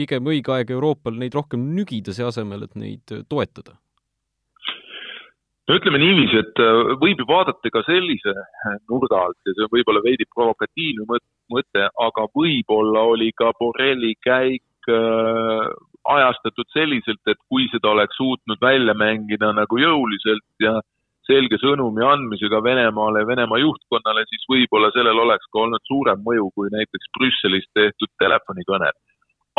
pigem 0.00 0.32
õige 0.32 0.56
aeg 0.56 0.72
Euroopal 0.74 1.20
neid 1.20 1.36
rohkem 1.36 1.70
nügida, 1.76 2.16
see 2.16 2.26
asemel, 2.26 2.66
et 2.66 2.76
neid 2.80 3.16
toetada? 3.28 3.76
no 5.70 5.76
ütleme 5.78 6.00
niiviisi, 6.02 6.40
et 6.42 6.60
äh, 6.62 6.94
võib 6.98 7.20
ju 7.22 7.26
vaadata 7.28 7.70
ka 7.70 7.84
sellise 7.86 8.32
äh, 8.34 8.78
nurga 8.90 9.20
alt 9.28 9.38
ja 9.46 9.54
see 9.54 9.66
on 9.66 9.72
võib-olla 9.76 10.02
veidi 10.02 10.26
provokatiivne 10.34 11.06
mõte, 11.06 11.84
aga 12.06 12.26
võib-olla 12.34 13.04
oli 13.12 13.30
ka 13.38 13.52
Borrelli 13.60 14.16
käik 14.26 14.90
äh, 14.90 15.68
ajastatud 16.10 16.66
selliselt, 16.74 17.22
et 17.30 17.38
kui 17.46 17.68
seda 17.70 17.92
oleks 17.92 18.18
suutnud 18.18 18.58
välja 18.62 18.96
mängida 18.98 19.52
nagu 19.54 19.78
jõuliselt 19.78 20.64
ja 20.64 20.80
selge 21.28 21.60
sõnumi 21.62 22.02
andmisega 22.06 22.62
Venemaale 22.64 23.22
ja 23.22 23.28
Venemaa 23.28 23.60
juhtkonnale, 23.62 24.24
siis 24.30 24.46
võib-olla 24.50 24.90
sellel 24.96 25.22
oleks 25.22 25.46
ka 25.52 25.62
olnud 25.66 25.84
suurem 25.86 26.24
mõju 26.26 26.48
kui 26.56 26.72
näiteks 26.74 27.12
Brüsselis 27.18 27.68
tehtud 27.76 28.10
telefonikõned. 28.22 28.96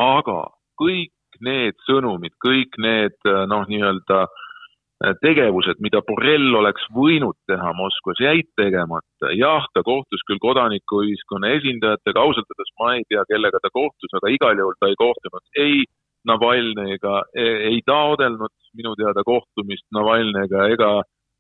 Aga 0.01 0.39
kõik 0.81 1.41
need 1.41 1.77
sõnumid, 1.88 2.34
kõik 2.43 2.77
need 2.81 3.17
noh, 3.50 3.63
nii-öelda 3.70 4.20
äh, 4.25 5.13
tegevused, 5.22 5.79
mida 5.84 6.01
Borrell 6.05 6.58
oleks 6.58 6.86
võinud 6.96 7.38
teha 7.50 7.72
Moskvas, 7.77 8.22
jäid 8.22 8.50
tegemata. 8.60 9.31
jah, 9.38 9.65
ta 9.74 9.84
kohtus 9.86 10.24
küll 10.27 10.41
kodanikuühiskonna 10.41 11.55
esindajatega, 11.58 12.22
ausalt 12.22 12.53
öeldes 12.53 12.75
ma 12.81 12.96
ei 12.98 13.08
tea, 13.10 13.24
kellega 13.31 13.62
ta 13.62 13.74
kohtus, 13.74 14.13
aga 14.20 14.34
igal 14.38 14.62
juhul 14.62 14.77
ta 14.79 14.91
ei 14.91 15.00
kohtunud 15.00 15.65
ei 15.65 15.84
Navalnõiga, 16.29 17.15
ei 17.34 17.79
taodelnud 17.81 18.53
minu 18.77 18.91
teada 19.00 19.24
kohtumist 19.25 19.88
Navalnõiga 19.96 20.67
ega, 20.70 20.89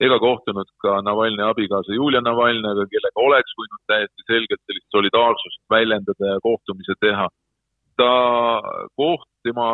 ega 0.01 0.17
kohtunud 0.17 0.71
ka 0.81 0.95
Navalnõi 1.05 1.45
abikaasa 1.45 1.93
Julia 1.93 2.23
Navalnõiga, 2.25 2.87
kellega 2.89 3.25
oleks 3.27 3.53
võinud 3.59 3.81
täiesti 3.91 4.25
selgelt 4.25 4.63
sellist 4.65 4.89
solidaarsust 4.95 5.61
väljendada 5.69 6.33
ja 6.33 6.41
kohtumise 6.41 6.97
teha 6.97 7.29
ta 7.99 8.11
koht, 8.99 9.27
tema 9.45 9.67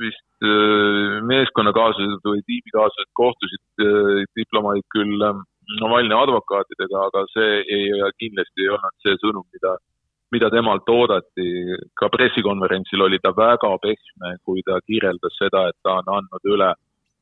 vist 0.00 0.46
äh, 0.46 1.18
meeskonnakaaslased 1.28 2.24
või 2.24 2.40
tiimikaaslased 2.48 3.12
kohtusid 3.18 3.84
äh, 3.84 4.24
diplomaadid 4.38 4.86
küll 4.94 5.26
ähm, 5.26 5.44
Navalnõi 5.80 6.14
advokaatidega, 6.14 7.00
aga 7.08 7.24
see 7.32 7.54
ei, 7.74 7.86
kindlasti 8.22 8.62
ei 8.62 8.68
olnud 8.70 9.00
see 9.02 9.16
sõnum, 9.18 9.42
mida, 9.50 9.72
mida 10.30 10.50
temalt 10.54 10.86
oodati. 10.94 11.46
ka 11.98 12.06
pressikonverentsil 12.14 13.02
oli 13.02 13.18
ta 13.18 13.32
väga 13.34 13.72
pehme, 13.82 14.36
kui 14.46 14.62
ta 14.62 14.78
kirjeldas 14.86 15.34
seda, 15.40 15.64
et 15.68 15.78
ta 15.82 15.98
on 16.02 16.12
andnud 16.20 16.52
üle 16.54 16.70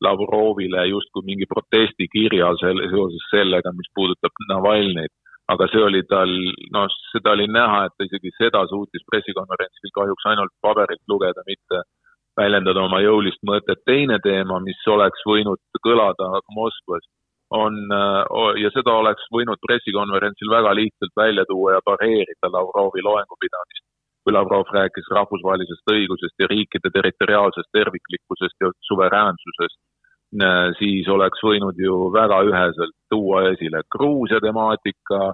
Lavrovile 0.05 0.85
justkui 0.91 1.25
mingi 1.25 1.49
protestikirja 1.49 2.51
selle, 2.61 2.91
seoses 2.93 3.25
sellega, 3.31 3.73
mis 3.73 3.89
puudutab 3.97 4.45
Navalnõit 4.51 5.15
aga 5.53 5.67
see 5.73 5.83
oli 5.85 6.03
tal, 6.09 6.31
noh, 6.77 6.93
seda 7.13 7.35
oli 7.37 7.47
näha, 7.53 7.85
et 7.87 7.95
ta 7.97 8.07
isegi 8.09 8.33
seda 8.39 8.65
suutis 8.71 9.05
pressikonverentsil 9.11 9.93
kahjuks 9.99 10.29
ainult 10.33 10.55
paberilt 10.65 11.05
lugeda, 11.13 11.45
mitte 11.49 11.83
väljendada 12.41 12.83
oma 12.83 13.01
jõulist 13.05 13.43
mõtet. 13.47 13.83
teine 13.87 14.19
teema, 14.25 14.61
mis 14.61 14.81
oleks 14.89 15.23
võinud 15.29 15.61
kõlada 15.87 16.31
Moskvas, 16.57 17.05
on, 17.55 17.77
ja 18.59 18.71
seda 18.75 18.97
oleks 19.01 19.27
võinud 19.37 19.61
pressikonverentsil 19.67 20.51
väga 20.51 20.73
lihtsalt 20.81 21.15
välja 21.17 21.45
tuua 21.51 21.77
ja 21.77 21.85
pareerida 21.85 22.51
Lavrovi 22.51 23.05
loengupidamist, 23.05 23.85
kui 24.25 24.33
Lavrov 24.33 24.73
rääkis 24.73 25.13
rahvusvahelisest 25.13 25.93
õigusest 25.97 26.41
ja 26.41 26.49
riikide 26.51 26.91
territoriaalsest 26.91 27.71
terviklikkusest 27.77 28.57
ja 28.65 28.73
suveräänsusest 28.89 29.79
Äh, 29.79 29.94
siis 30.79 31.09
oleks 31.09 31.43
võinud 31.45 31.79
ju 31.79 32.11
väga 32.13 32.41
üheselt 32.49 32.95
tuua 33.11 33.45
esile 33.53 33.83
Gruusia 33.91 34.41
temaatika, 34.43 35.33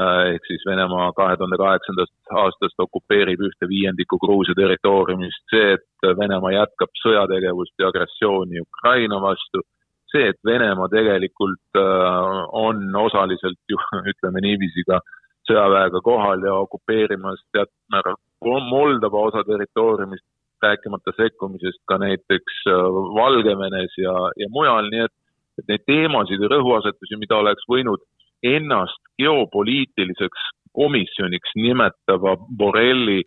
äh, 0.00 0.34
ehk 0.34 0.46
siis 0.46 0.64
Venemaa 0.66 1.10
kahe 1.16 1.36
tuhande 1.36 1.58
kaheksandast 1.60 2.14
aastast 2.42 2.80
okupeerib 2.80 3.40
ühte 3.48 3.68
viiendikku 3.68 4.18
Gruusia 4.22 4.54
territooriumist, 4.56 5.42
see, 5.52 5.74
et 5.76 6.08
Venemaa 6.20 6.54
jätkab 6.54 6.94
sõjategevust 7.02 7.76
ja 7.78 7.90
agressiooni 7.92 8.64
Ukraina 8.64 9.20
vastu, 9.20 9.64
see, 10.12 10.30
et 10.32 10.40
Venemaa 10.44 10.88
tegelikult 10.88 11.76
äh, 11.76 12.40
on 12.64 12.88
osaliselt 12.96 13.60
ju 13.68 13.80
ütleme 14.14 14.44
niiviisi 14.44 14.86
ka 14.88 15.02
sõjaväega 15.48 16.00
kohal 16.04 16.42
ja 16.44 16.56
okupeerimas 16.64 17.40
teatud 17.52 17.76
määral 17.92 18.18
Moldova 18.44 19.18
osa 19.28 19.42
territooriumist, 19.44 20.24
rääkimata 20.62 21.14
sekkumisest 21.16 21.80
ka 21.90 21.98
näiteks 22.02 22.60
äh, 22.68 22.98
Valgevenes 23.18 23.96
ja, 23.98 24.14
ja 24.36 24.50
mujal, 24.54 24.90
nii 24.92 25.06
et, 25.06 25.16
et 25.60 25.72
neid 25.72 25.86
teemasid 25.90 26.42
ja 26.42 26.52
rõhuasetusi, 26.54 27.18
mida 27.20 27.40
oleks 27.40 27.66
võinud 27.70 28.04
ennast 28.46 29.00
geopoliitiliseks 29.18 30.46
komisjoniks 30.78 31.56
nimetava 31.58 32.36
Borrelli 32.58 33.24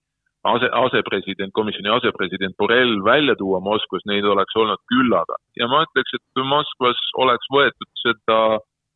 ase, 0.47 0.69
asepresident, 0.85 1.53
komisjoni 1.53 1.91
asepresident 1.93 2.55
Borrell 2.57 3.01
välja 3.05 3.35
tuua 3.35 3.59
Moskvas, 3.63 4.05
neid 4.09 4.25
oleks 4.25 4.55
olnud 4.55 4.81
küllaga. 4.91 5.37
ja 5.59 5.67
ma 5.67 5.83
ütleks, 5.87 6.15
et 6.17 6.43
Moskvas 6.53 7.01
oleks 7.23 7.51
võetud 7.53 7.91
seda 8.03 8.39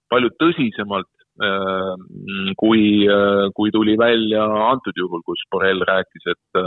palju 0.10 0.32
tõsisemalt 0.42 1.12
äh, 1.44 1.94
kui, 2.62 3.06
äh, 3.10 3.46
kui 3.58 3.74
tuli 3.76 3.98
välja 4.00 4.46
antud 4.72 4.98
juhul, 4.98 5.22
kus 5.26 5.44
Borrell 5.52 5.86
rääkis, 5.86 6.32
et 6.34 6.66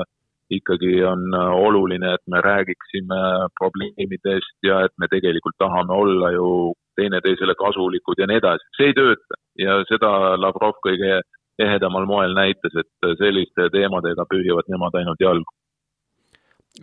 ikkagi 0.50 1.04
on 1.04 1.34
äh, 1.34 1.50
oluline, 1.66 2.14
et 2.14 2.24
me 2.26 2.40
räägiksime 2.40 3.20
probleemidest 3.60 4.56
ja 4.62 4.84
et 4.84 4.94
me 4.98 5.08
tegelikult 5.10 5.58
tahame 5.58 5.92
olla 5.94 6.30
ju 6.32 6.72
teineteisele 6.96 7.54
kasulikud 7.54 8.18
ja 8.18 8.26
nii 8.26 8.40
edasi. 8.40 8.70
see 8.76 8.90
ei 8.90 8.96
tööta 8.96 9.38
ja 9.58 9.76
seda 9.90 10.10
Lavrov 10.40 10.80
kõige 10.86 11.20
ehedamal 11.58 12.06
moel 12.06 12.34
näitas, 12.34 12.74
et 12.78 13.08
selliste 13.18 13.68
teemadega 13.74 14.26
pühivad 14.30 14.70
nemad 14.72 14.94
ainult 14.98 15.20
jalgu. 15.20 15.52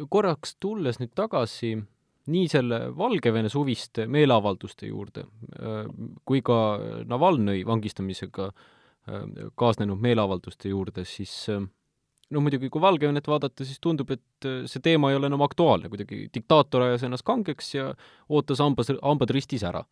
korraks 0.09 0.57
tulles 0.59 0.99
nüüd 0.99 1.13
tagasi 1.15 1.75
nii 2.27 2.47
selle 2.49 2.79
Valgevene 2.97 3.49
suviste 3.49 4.07
meeleavalduste 4.07 4.87
juurde 4.87 5.25
äh, 5.25 5.85
kui 6.25 6.41
ka 6.41 6.59
Navalnõi 7.09 7.65
vangistamisega 7.65 8.49
äh, 8.51 9.25
kaasnenud 9.55 10.01
meeleavalduste 10.01 10.69
juurde, 10.69 11.05
siis 11.05 11.49
no 12.33 12.41
muidugi, 12.43 12.69
kui 12.73 12.81
Valgevenet 12.81 13.27
vaadata, 13.29 13.65
siis 13.67 13.81
tundub, 13.83 14.11
et 14.15 14.47
äh, 14.47 14.63
see 14.69 14.83
teema 14.83 15.11
ei 15.11 15.19
ole 15.19 15.29
enam 15.29 15.43
aktuaalne, 15.45 15.91
kuidagi 15.91 16.25
diktaator 16.33 16.87
ajas 16.87 17.05
ennast 17.07 17.25
kangeks 17.27 17.75
ja 17.75 17.91
ootas 18.29 18.63
hambas, 18.63 18.91
hambad 19.01 19.33
ristis 19.35 19.65
ära. 19.67 19.83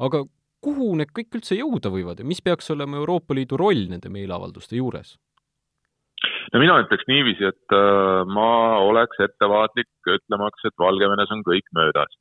aga 0.00 0.22
kuhu 0.64 0.94
need 1.00 1.10
kõik 1.16 1.40
üldse 1.40 1.56
jõuda 1.58 1.90
võivad 1.92 2.20
ja 2.20 2.28
mis 2.28 2.40
peaks 2.44 2.70
olema 2.72 3.00
Euroopa 3.00 3.34
Liidu 3.36 3.58
roll 3.60 3.88
nende 3.90 4.12
meeleavalduste 4.12 4.76
juures? 4.76 5.16
no 6.52 6.60
mina 6.60 6.78
ütleks 6.84 7.06
niiviisi, 7.08 7.48
et 7.48 7.76
äh, 7.76 8.22
ma 8.28 8.78
oleks 8.86 9.22
ettevaatlik, 9.26 9.90
ütlemaks, 10.18 10.66
et 10.68 10.76
Valgevenes 10.78 11.32
on 11.34 11.44
kõik 11.46 11.66
möödas. 11.76 12.18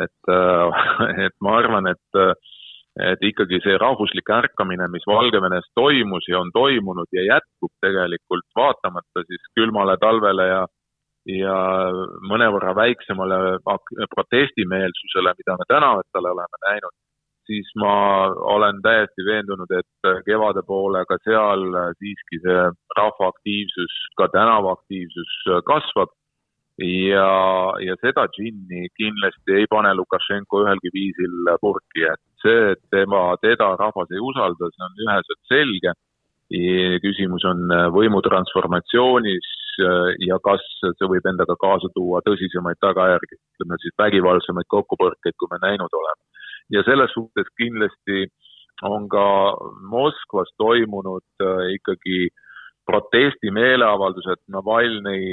et 0.00 0.32
äh,, 0.32 0.82
et 1.26 1.36
ma 1.40 1.58
arvan, 1.58 1.90
et 1.90 2.22
et 3.00 3.22
ikkagi 3.24 3.60
see 3.64 3.78
rahvuslik 3.80 4.28
ärkamine, 4.28 4.88
mis 4.92 5.06
Valgevenes 5.08 5.64
toimus 5.74 6.28
ja 6.28 6.40
on 6.40 6.50
toimunud 6.52 7.08
ja 7.16 7.24
jätkub 7.24 7.72
tegelikult 7.80 8.48
vaatamata 8.56 9.24
siis 9.26 9.44
külmale 9.56 9.96
talvele 10.00 10.46
ja 10.48 10.62
ja 11.28 11.56
mõnevõrra 12.26 12.74
väiksemale 12.74 13.36
protestimeelsusele, 14.14 15.34
mida 15.38 15.54
me 15.58 15.66
tänavatel 15.70 16.26
oleme 16.32 16.58
näinud, 16.66 16.94
siis 17.46 17.68
ma 17.78 17.92
olen 18.54 18.80
täiesti 18.82 19.26
veendunud, 19.26 19.70
et 19.78 20.10
kevade 20.26 20.64
poole 20.66 21.04
ka 21.06 21.18
seal 21.24 21.62
siiski 22.00 22.40
see 22.42 22.64
rahvaaktiivsus, 22.98 23.94
ka 24.18 24.28
tänavaaktiivsus 24.34 25.38
kasvab. 25.70 26.10
Ja, 26.82 27.28
ja 27.84 27.94
seda 28.00 28.24
džinni 28.32 28.86
kindlasti 28.96 29.58
ei 29.60 29.66
pane 29.70 29.90
Lukašenko 29.94 30.62
ühelgi 30.64 30.90
viisil 30.94 31.50
purki, 31.60 32.06
et 32.08 32.22
see, 32.42 32.72
et 32.74 32.82
tema, 32.94 33.24
teda 33.42 33.72
rahvas 33.80 34.10
ei 34.12 34.22
usalda, 34.22 34.70
see 34.72 34.86
on 34.88 35.04
üheselt 35.06 35.42
selge. 35.50 35.94
küsimus 37.00 37.44
on 37.48 37.70
võimu 37.94 38.20
transformatsioonis 38.20 39.46
äh, 39.80 40.10
ja 40.28 40.36
kas 40.44 40.60
see 40.82 41.08
võib 41.08 41.24
endaga 41.30 41.56
kaasa 41.56 41.88
tuua 41.94 42.20
tõsisemaid 42.26 42.76
tagajärgi, 42.84 43.38
ütleme 43.54 43.78
siis 43.80 43.94
vägivaldsemaid 44.02 44.68
kokkupõrkeid, 44.68 45.36
kui 45.38 45.48
me 45.52 45.58
näinud 45.62 45.96
oleme. 46.00 46.20
ja 46.70 46.82
selles 46.84 47.14
suhtes 47.14 47.48
kindlasti 47.56 48.26
on 48.82 49.08
ka 49.08 49.26
Moskvas 49.88 50.52
toimunud 50.58 51.24
äh, 51.40 51.72
ikkagi 51.78 52.28
protestimeeleavaldused 52.90 54.44
Navalnõi 54.52 55.32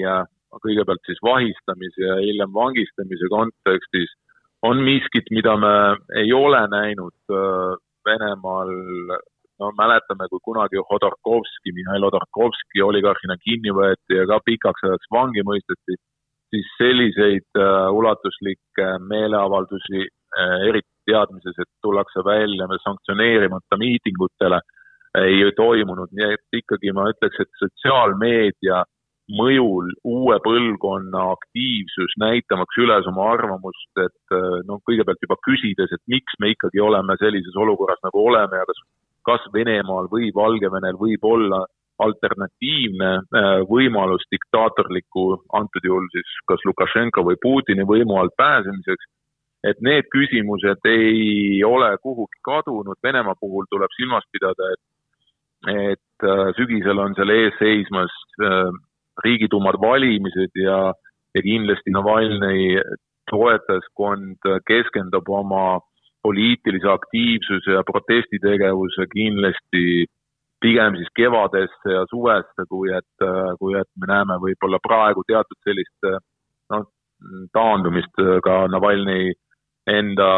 kõigepealt 0.63 1.03
siis 1.05 1.19
vahistamise 1.21 2.01
ja 2.01 2.17
hiljem 2.23 2.53
vangistamise 2.53 3.29
kontekstis 3.29 4.13
on 4.61 4.83
miskit, 4.83 5.29
mida 5.31 5.55
me 5.57 5.73
ei 6.21 6.33
ole 6.33 6.61
näinud 6.71 7.35
Venemaal, 8.05 8.71
no 9.59 9.71
mäletame, 9.77 10.27
kui 10.31 10.39
kunagi 10.43 10.81
Hodorkovski, 10.91 11.73
Mihhail 11.75 12.05
Hodorkovski 12.07 12.81
oligarhina 12.83 13.35
kinni 13.43 13.73
võeti 13.75 14.17
ja 14.17 14.25
ka 14.27 14.39
pikaks 14.45 14.85
ajaks 14.87 15.11
vangi 15.13 15.43
mõisteti, 15.47 15.97
siis 16.49 16.69
selliseid 16.79 17.59
ulatuslikke 17.93 18.87
meeleavaldusi, 19.11 20.07
eriti 20.67 21.11
teadmises, 21.11 21.57
et 21.59 21.69
tullakse 21.83 22.23
välja 22.25 22.67
sanktsioneerimata 22.83 23.77
miitingutele, 23.77 24.61
ei 25.17 25.41
toimunud, 25.57 26.11
nii 26.13 26.33
et 26.35 26.59
ikkagi 26.61 26.93
ma 26.93 27.07
ütleks, 27.11 27.39
et 27.41 27.61
sotsiaalmeedia 27.61 28.83
mõjul 29.29 29.91
uue 30.09 30.37
põlvkonna 30.45 31.25
aktiivsus 31.35 32.15
näitamaks 32.21 32.79
üles 32.81 33.09
oma 33.11 33.27
arvamust, 33.33 33.91
et 34.01 34.37
noh, 34.67 34.81
kõigepealt 34.89 35.21
juba 35.21 35.37
küsides, 35.45 35.91
et 35.93 36.01
miks 36.09 36.37
me 36.41 36.53
ikkagi 36.55 36.81
oleme 36.81 37.17
sellises 37.21 37.57
olukorras, 37.57 38.01
nagu 38.05 38.23
oleme 38.31 38.61
ja 38.61 38.65
kas, 38.69 38.81
kas 39.29 39.45
Venemaal 39.53 40.09
või 40.09 40.31
Valgevenel 40.35 40.97
võib 40.97 41.27
olla 41.29 41.65
alternatiivne 41.99 43.11
äh, 43.19 43.47
võimalus 43.69 44.23
diktaatorliku, 44.31 45.25
antud 45.59 45.85
juhul 45.85 46.07
siis 46.13 46.35
kas 46.47 46.63
Lukašenko 46.67 47.25
või 47.27 47.39
Putini 47.41 47.85
võimu 47.87 48.17
alt 48.19 48.35
pääsemiseks, 48.39 49.09
et 49.67 49.81
need 49.83 50.07
küsimused 50.13 50.87
ei 50.87 51.59
ole 51.67 51.91
kuhugi 52.03 52.39
kadunud, 52.47 52.99
Venemaa 53.03 53.35
puhul 53.39 53.67
tuleb 53.69 53.91
silmas 53.97 54.27
pidada, 54.31 54.73
et 54.73 54.85
et 55.67 56.23
äh, 56.23 56.45
sügisel 56.55 57.01
on 57.03 57.17
seal 57.17 57.33
ees 57.35 57.57
seismas 57.59 58.13
riigiduumad 59.25 59.79
valimised 59.81 60.55
ja, 60.63 60.79
ja 61.35 61.43
kindlasti 61.45 61.93
Navalnõi 61.95 62.79
toetajaskond 63.29 64.47
keskendub 64.67 65.29
oma 65.29 65.79
poliitilise 66.25 66.89
aktiivsuse 66.91 67.75
ja 67.77 67.83
protestitegevuse 67.87 69.05
kindlasti 69.13 70.07
pigem 70.59 70.97
siis 70.99 71.11
kevadesse 71.15 71.93
ja 71.93 72.03
suvesse, 72.11 72.65
kui 72.69 72.91
et, 72.91 73.27
kui 73.59 73.77
et 73.79 73.87
me 73.95 74.09
näeme 74.11 74.39
võib-olla 74.43 74.81
praegu 74.83 75.23
teatud 75.27 75.59
sellist 75.63 76.09
noh, 76.73 76.89
taandumist 77.55 78.25
ka 78.43 78.65
Navalnõi 78.71 79.31
enda 79.89 80.29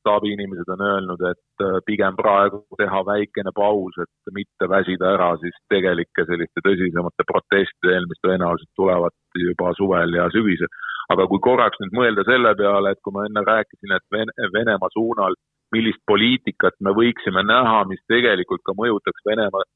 staabiinimesed 0.00 0.70
on 0.74 0.82
öelnud, 0.86 1.22
et 1.30 1.64
äh, 1.64 1.78
pigem 1.86 2.16
praegu 2.18 2.62
teha 2.80 3.00
väikene 3.06 3.52
paus, 3.56 3.96
et 4.02 4.32
mitte 4.38 4.68
väsida 4.70 5.12
ära 5.14 5.30
siis 5.42 5.56
tegelike 5.72 6.26
selliste 6.28 6.64
tõsisemate 6.66 7.26
protestidel, 7.30 8.08
mis 8.10 8.22
tõenäoliselt 8.26 8.72
tulevad 8.80 9.14
juba 9.44 9.72
suvel 9.78 10.18
ja 10.18 10.28
sügisel. 10.34 10.70
aga 11.12 11.26
kui 11.28 11.40
korraks 11.44 11.80
nüüd 11.82 11.96
mõelda 11.98 12.24
selle 12.24 12.54
peale, 12.56 12.94
et 12.94 13.00
kui 13.04 13.12
ma 13.12 13.26
enne 13.28 13.42
rääkisin, 13.44 13.92
et 13.92 14.04
Vene, 14.12 14.32
Venemaa 14.56 14.92
suunal, 14.92 15.36
millist 15.74 16.00
poliitikat 16.06 16.78
me 16.80 16.94
võiksime 16.96 17.42
näha, 17.44 17.82
mis 17.90 18.00
tegelikult 18.08 18.62
ka 18.64 18.72
mõjutaks 18.78 19.26
Venemaa 19.28 19.66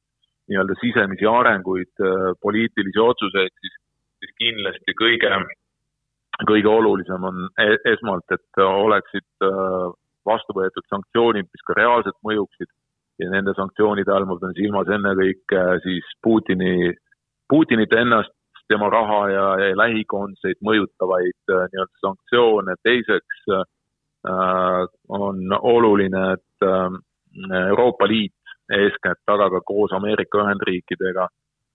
nii-öelda 0.49 0.75
sisemisi 0.81 1.29
arenguid, 1.29 1.93
äh, 2.01 2.33
poliitilisi 2.41 3.01
otsuseid, 3.05 3.53
siis, 3.61 3.75
siis 4.19 4.37
kindlasti 4.41 4.97
kõige 4.97 5.33
kõige 6.47 6.69
olulisem 6.71 7.23
on 7.27 7.47
e-, 7.59 7.79
esmalt, 7.91 8.27
et 8.31 8.61
oleksid 8.63 9.45
äh, 9.45 9.89
vastu 10.27 10.55
võetud 10.55 10.85
sanktsioonid, 10.91 11.47
mis 11.49 11.65
ka 11.67 11.77
reaalselt 11.79 12.19
mõjuksid. 12.25 12.71
Ja 13.19 13.27
nende 13.33 13.51
sanktsioonide 13.57 14.13
all 14.15 14.23
ma 14.29 14.37
pean 14.39 14.55
silmas 14.55 14.91
ennekõike 14.95 15.59
äh, 15.59 15.79
siis 15.83 16.07
Putini, 16.23 16.93
Putinit 17.49 17.93
ennast, 17.97 18.31
tema 18.69 18.89
raha 18.93 19.21
ja, 19.33 19.45
ja 19.63 19.77
lähikondseid 19.77 20.59
mõjutavaid 20.65 21.53
äh, 21.53 21.65
nii-öelda 21.73 22.03
sanktsioone, 22.05 22.75
teiseks 22.85 23.41
äh, 23.57 24.83
on 25.09 25.55
oluline, 25.59 26.23
et 26.37 26.67
äh, 26.67 26.99
Euroopa 27.65 28.07
Liit 28.07 28.35
eeskätt, 28.73 29.23
aga 29.27 29.49
ka 29.55 29.61
koos 29.65 29.93
Ameerika 29.97 30.43
Ühendriikidega 30.43 31.27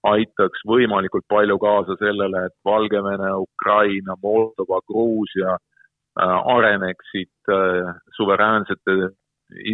aitaks 0.05 0.65
võimalikult 0.69 1.25
palju 1.33 1.57
kaasa 1.63 1.97
sellele, 2.01 2.47
et 2.49 2.57
Valgevene, 2.69 3.31
Ukraina, 3.47 4.17
Moldova, 4.23 4.81
Gruusia 4.91 5.57
äh, 5.57 6.39
areneksid 6.57 7.53
äh, 7.53 7.93
suveräänsete, 8.17 9.11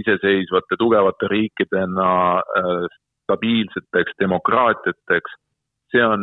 iseseisvate, 0.00 0.78
tugevate 0.78 1.30
riikidena 1.30 2.10
äh, 2.38 2.98
stabiilseteks 3.26 4.18
demokraatiateks. 4.22 5.38
see 5.90 6.02
on 6.06 6.22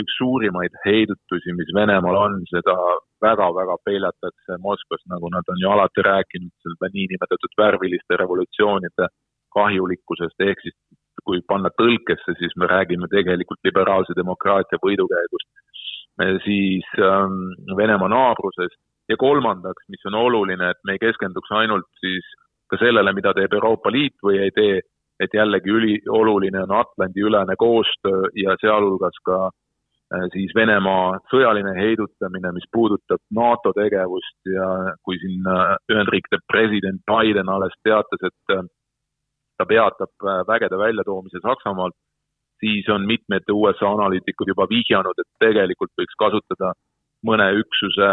üks 0.00 0.14
suurimaid 0.16 0.72
heidutusi, 0.80 1.52
mis 1.52 1.68
Venemaal 1.76 2.16
on, 2.16 2.38
seda 2.48 2.72
väga-väga 3.20 3.74
peljatakse 3.84 4.56
Moskvas, 4.64 5.02
nagu 5.12 5.28
nad 5.34 5.50
on 5.52 5.60
ju 5.60 5.68
alati 5.74 6.04
rääkinud, 6.06 6.52
selle 6.64 6.88
niinimetatud 6.94 7.52
värviliste 7.60 8.16
revolutsioonide 8.16 9.10
kahjulikkusest, 9.58 10.40
ehk 10.48 10.64
siis 10.64 10.76
kui 11.24 11.40
panna 11.48 11.70
tõlkesse, 11.80 12.36
siis 12.38 12.52
me 12.60 12.68
räägime 12.70 13.08
tegelikult 13.12 13.60
liberaalse 13.64 14.16
demokraatia 14.16 14.78
võidukäigust, 14.82 15.48
siis 16.44 16.88
ähm, 17.02 17.38
Venemaa 17.76 18.10
naabrusest 18.12 18.78
ja 19.08 19.16
kolmandaks, 19.16 19.88
mis 19.88 20.04
on 20.08 20.14
oluline, 20.14 20.70
et 20.70 20.80
me 20.84 20.96
ei 20.96 21.02
keskenduks 21.02 21.52
ainult 21.58 21.88
siis 22.00 22.28
ka 22.70 22.78
sellele, 22.80 23.12
mida 23.12 23.34
teeb 23.36 23.52
Euroopa 23.58 23.92
Liit 23.92 24.16
või 24.24 24.38
ei 24.44 24.52
tee, 24.54 24.80
et 25.20 25.34
jällegi 25.34 25.70
ülioluline 25.70 26.64
on 26.64 26.72
Atlandi-ülene 26.80 27.56
koostöö 27.58 28.30
ja 28.40 28.56
sealhulgas 28.60 29.18
ka 29.26 29.38
äh, 29.48 30.24
siis 30.32 30.54
Venemaa 30.56 31.20
sõjaline 31.30 31.74
heidutamine, 31.78 32.54
mis 32.56 32.66
puudutab 32.72 33.22
NATO 33.30 33.72
tegevust. 33.76 34.38
Ja 34.50 34.96
kui 35.06 35.20
siin 35.22 35.46
äh, 35.50 35.76
Ühendriikide 35.92 36.40
president 36.50 37.04
Biden 37.10 37.52
alles 37.52 37.76
teatas, 37.86 38.26
et 38.30 38.56
äh, 38.56 38.64
ta 39.58 39.66
peatab 39.66 40.12
äh, 40.24 40.42
vägede 40.48 40.78
väljatoomise 40.78 41.42
Saksamaalt, 41.42 41.96
siis 42.60 42.88
on 42.88 43.06
mitmed 43.06 43.50
USA 43.52 43.90
analüütikud 43.96 44.50
juba 44.52 44.66
vihjanud, 44.70 45.18
et 45.18 45.30
tegelikult 45.44 45.92
võiks 46.00 46.16
kasutada 46.22 46.72
mõne 47.28 47.48
üksuse 47.60 48.10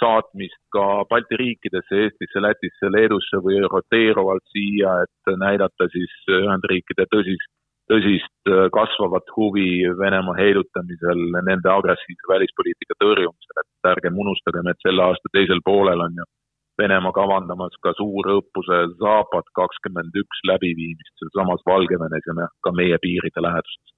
saatmist 0.00 0.60
ka 0.74 1.04
Balti 1.10 1.36
riikidesse, 1.36 2.02
Eestisse, 2.04 2.40
Lätisse, 2.40 2.88
Leedusse 2.94 3.40
või 3.44 3.60
roteeruvalt 3.74 4.44
siia, 4.54 5.02
et 5.04 5.32
näidata 5.44 5.88
siis 5.92 6.14
Ühendriikide 6.40 7.06
tõsist, 7.14 7.50
tõsist 7.92 8.52
äh, 8.52 8.66
kasvavat 8.76 9.32
huvi 9.36 9.70
Venemaa 10.02 10.38
heidutamisel, 10.40 11.24
nende 11.50 11.72
agressiivse 11.72 12.34
välispoliitika 12.34 12.98
tõrjumisel, 13.04 13.64
et 13.64 13.92
ärgem 13.94 14.20
unustagem, 14.24 14.70
et 14.72 14.86
selle 14.86 15.08
aasta 15.08 15.34
teisel 15.36 15.64
poolel 15.66 16.08
on 16.08 16.22
ju 16.22 16.30
Venemaa 16.80 17.12
kavandamas 17.16 17.76
ka 17.84 17.92
suurõppuse 17.98 18.82
Zapad 19.00 19.48
kakskümmend 19.58 20.16
üks 20.22 20.44
läbiviimist 20.48 21.14
sealsamas 21.20 21.64
Valgevenes 21.68 22.28
ja 22.28 22.50
ka 22.64 22.72
meie 22.76 22.98
piiride 23.02 23.44
läheduses. 23.44 23.96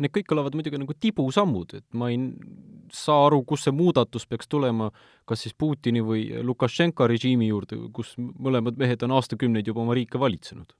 Need 0.00 0.12
kõik 0.14 0.30
kõlavad 0.30 0.54
muidugi 0.56 0.78
nagu 0.80 0.94
tibusammud, 0.96 1.74
et 1.76 1.86
ma 1.94 2.08
ei 2.10 2.18
saa 2.96 3.26
aru, 3.26 3.42
kust 3.48 3.68
see 3.68 3.74
muudatus 3.76 4.24
peaks 4.28 4.48
tulema, 4.48 4.88
kas 5.28 5.44
siis 5.44 5.56
Putini 5.58 6.00
või 6.04 6.24
Lukašenka 6.42 7.06
režiimi 7.10 7.50
juurde, 7.50 7.76
kus 7.92 8.14
mõlemad 8.18 8.80
mehed 8.80 9.04
on 9.04 9.18
aastakümneid 9.18 9.68
juba 9.68 9.84
oma 9.84 9.96
riike 9.98 10.20
valitsenud 10.20 10.72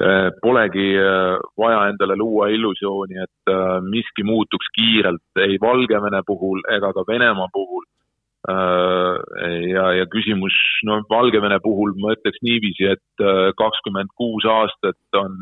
äh, 0.00 0.30
polegi 0.40 0.88
äh, 1.00 1.36
vaja 1.60 1.84
endale 1.90 2.16
luua 2.16 2.48
illusiooni, 2.56 3.20
et 3.26 3.52
äh, 3.52 3.76
miski 3.84 4.24
muutuks 4.24 4.72
kiirelt 4.76 5.44
ei 5.44 5.60
Valgevene 5.60 6.22
puhul 6.26 6.64
ega 6.78 6.92
ka 6.96 7.04
Venemaa 7.08 7.52
puhul. 7.52 7.84
Äh, 8.46 9.16
ja, 9.72 9.86
ja 9.98 10.04
küsimus, 10.06 10.54
no 10.86 11.00
Valgevene 11.10 11.56
puhul 11.64 11.96
ma 11.98 12.12
ütleks 12.14 12.38
niiviisi, 12.46 12.84
et 12.94 13.22
äh, 13.24 13.48
kakskümmend 13.58 14.12
kuus 14.14 14.44
aastat 14.46 15.18
on 15.18 15.34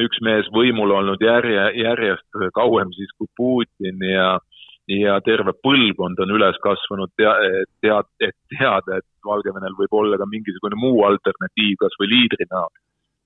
üks 0.00 0.22
mees 0.24 0.48
võimul 0.54 0.94
olnud 0.96 1.20
järje, 1.20 1.66
järjest 1.76 2.38
kauem 2.56 2.88
siis 2.96 3.12
kui 3.18 3.28
Putin 3.36 4.00
ja, 4.00 4.30
ja 4.88 5.18
terve 5.28 5.52
põlvkond 5.60 6.22
on 6.24 6.32
üles 6.38 6.56
kasvanud. 6.64 7.12
Tea-, 7.20 7.66
tead-, 7.84 8.08
et 8.24 8.36
teada, 8.54 8.96
et 8.96 9.28
Valgevenel 9.28 9.76
võib 9.76 10.00
olla 10.00 10.16
ka 10.16 10.28
mingisugune 10.30 10.78
muu 10.80 11.04
alternatiiv, 11.04 11.76
kas 11.84 12.00
või 12.00 12.14
liidri 12.14 12.48
näol 12.48 12.72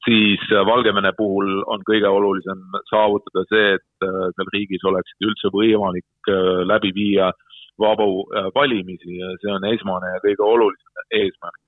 siis 0.00 0.42
Valgevene 0.64 1.10
puhul 1.12 1.60
on 1.68 1.82
kõige 1.84 2.08
olulisem 2.08 2.62
saavutada 2.88 3.44
see, 3.52 3.74
et 3.76 4.06
äh, 4.08 4.18
seal 4.34 4.50
riigis 4.56 4.86
oleksid 4.88 5.28
üldse 5.28 5.52
võimalik 5.54 6.30
läbi 6.66 6.90
viia 6.96 7.28
äh, 7.28 7.49
vabu 7.80 8.26
äh, 8.28 8.50
valimisi 8.54 9.18
ja 9.18 9.32
see 9.42 9.52
on 9.56 9.66
esmane 9.72 10.14
ja 10.14 10.22
kõige 10.26 10.46
olulisem 10.46 11.18
eesmärk. 11.22 11.60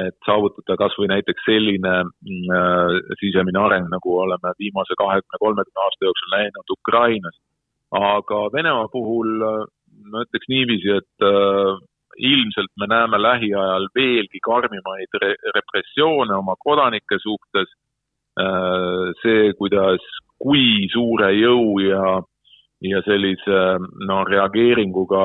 et 0.00 0.16
saavutada 0.24 0.76
kas 0.80 0.94
või 0.96 1.10
näiteks 1.10 1.42
selline 1.44 1.90
mm, 2.04 2.52
äh, 2.58 2.92
sisemine 3.20 3.60
areng, 3.60 3.90
nagu 3.92 4.14
oleme 4.24 4.54
viimase 4.58 4.96
kahekümne, 4.96 5.40
kolmekümne 5.44 5.82
aasta 5.84 6.06
jooksul 6.06 6.32
näinud 6.36 6.76
Ukrainas. 6.78 7.36
aga 7.92 8.38
Venemaa 8.54 8.88
puhul 8.88 9.42
äh, 9.48 9.66
ma 10.10 10.24
ütleks 10.24 10.48
niiviisi, 10.48 10.96
et 10.96 11.26
äh, 11.28 11.76
ilmselt 12.16 12.72
me 12.80 12.88
näeme 12.88 13.20
lähiajal 13.22 13.88
veelgi 13.96 14.40
karmimaid 14.44 15.20
re 15.22 15.34
repressioone 15.56 16.34
oma 16.34 16.56
kodanike 16.58 17.18
suhtes 17.22 17.68
äh,. 18.40 19.12
see, 19.22 19.52
kuidas, 19.60 20.04
kui 20.42 20.88
suure 20.92 21.32
jõu 21.36 21.80
ja 21.84 22.20
ja 22.82 23.02
sellise 23.06 23.58
no 24.08 24.22
reageeringuga 24.26 25.24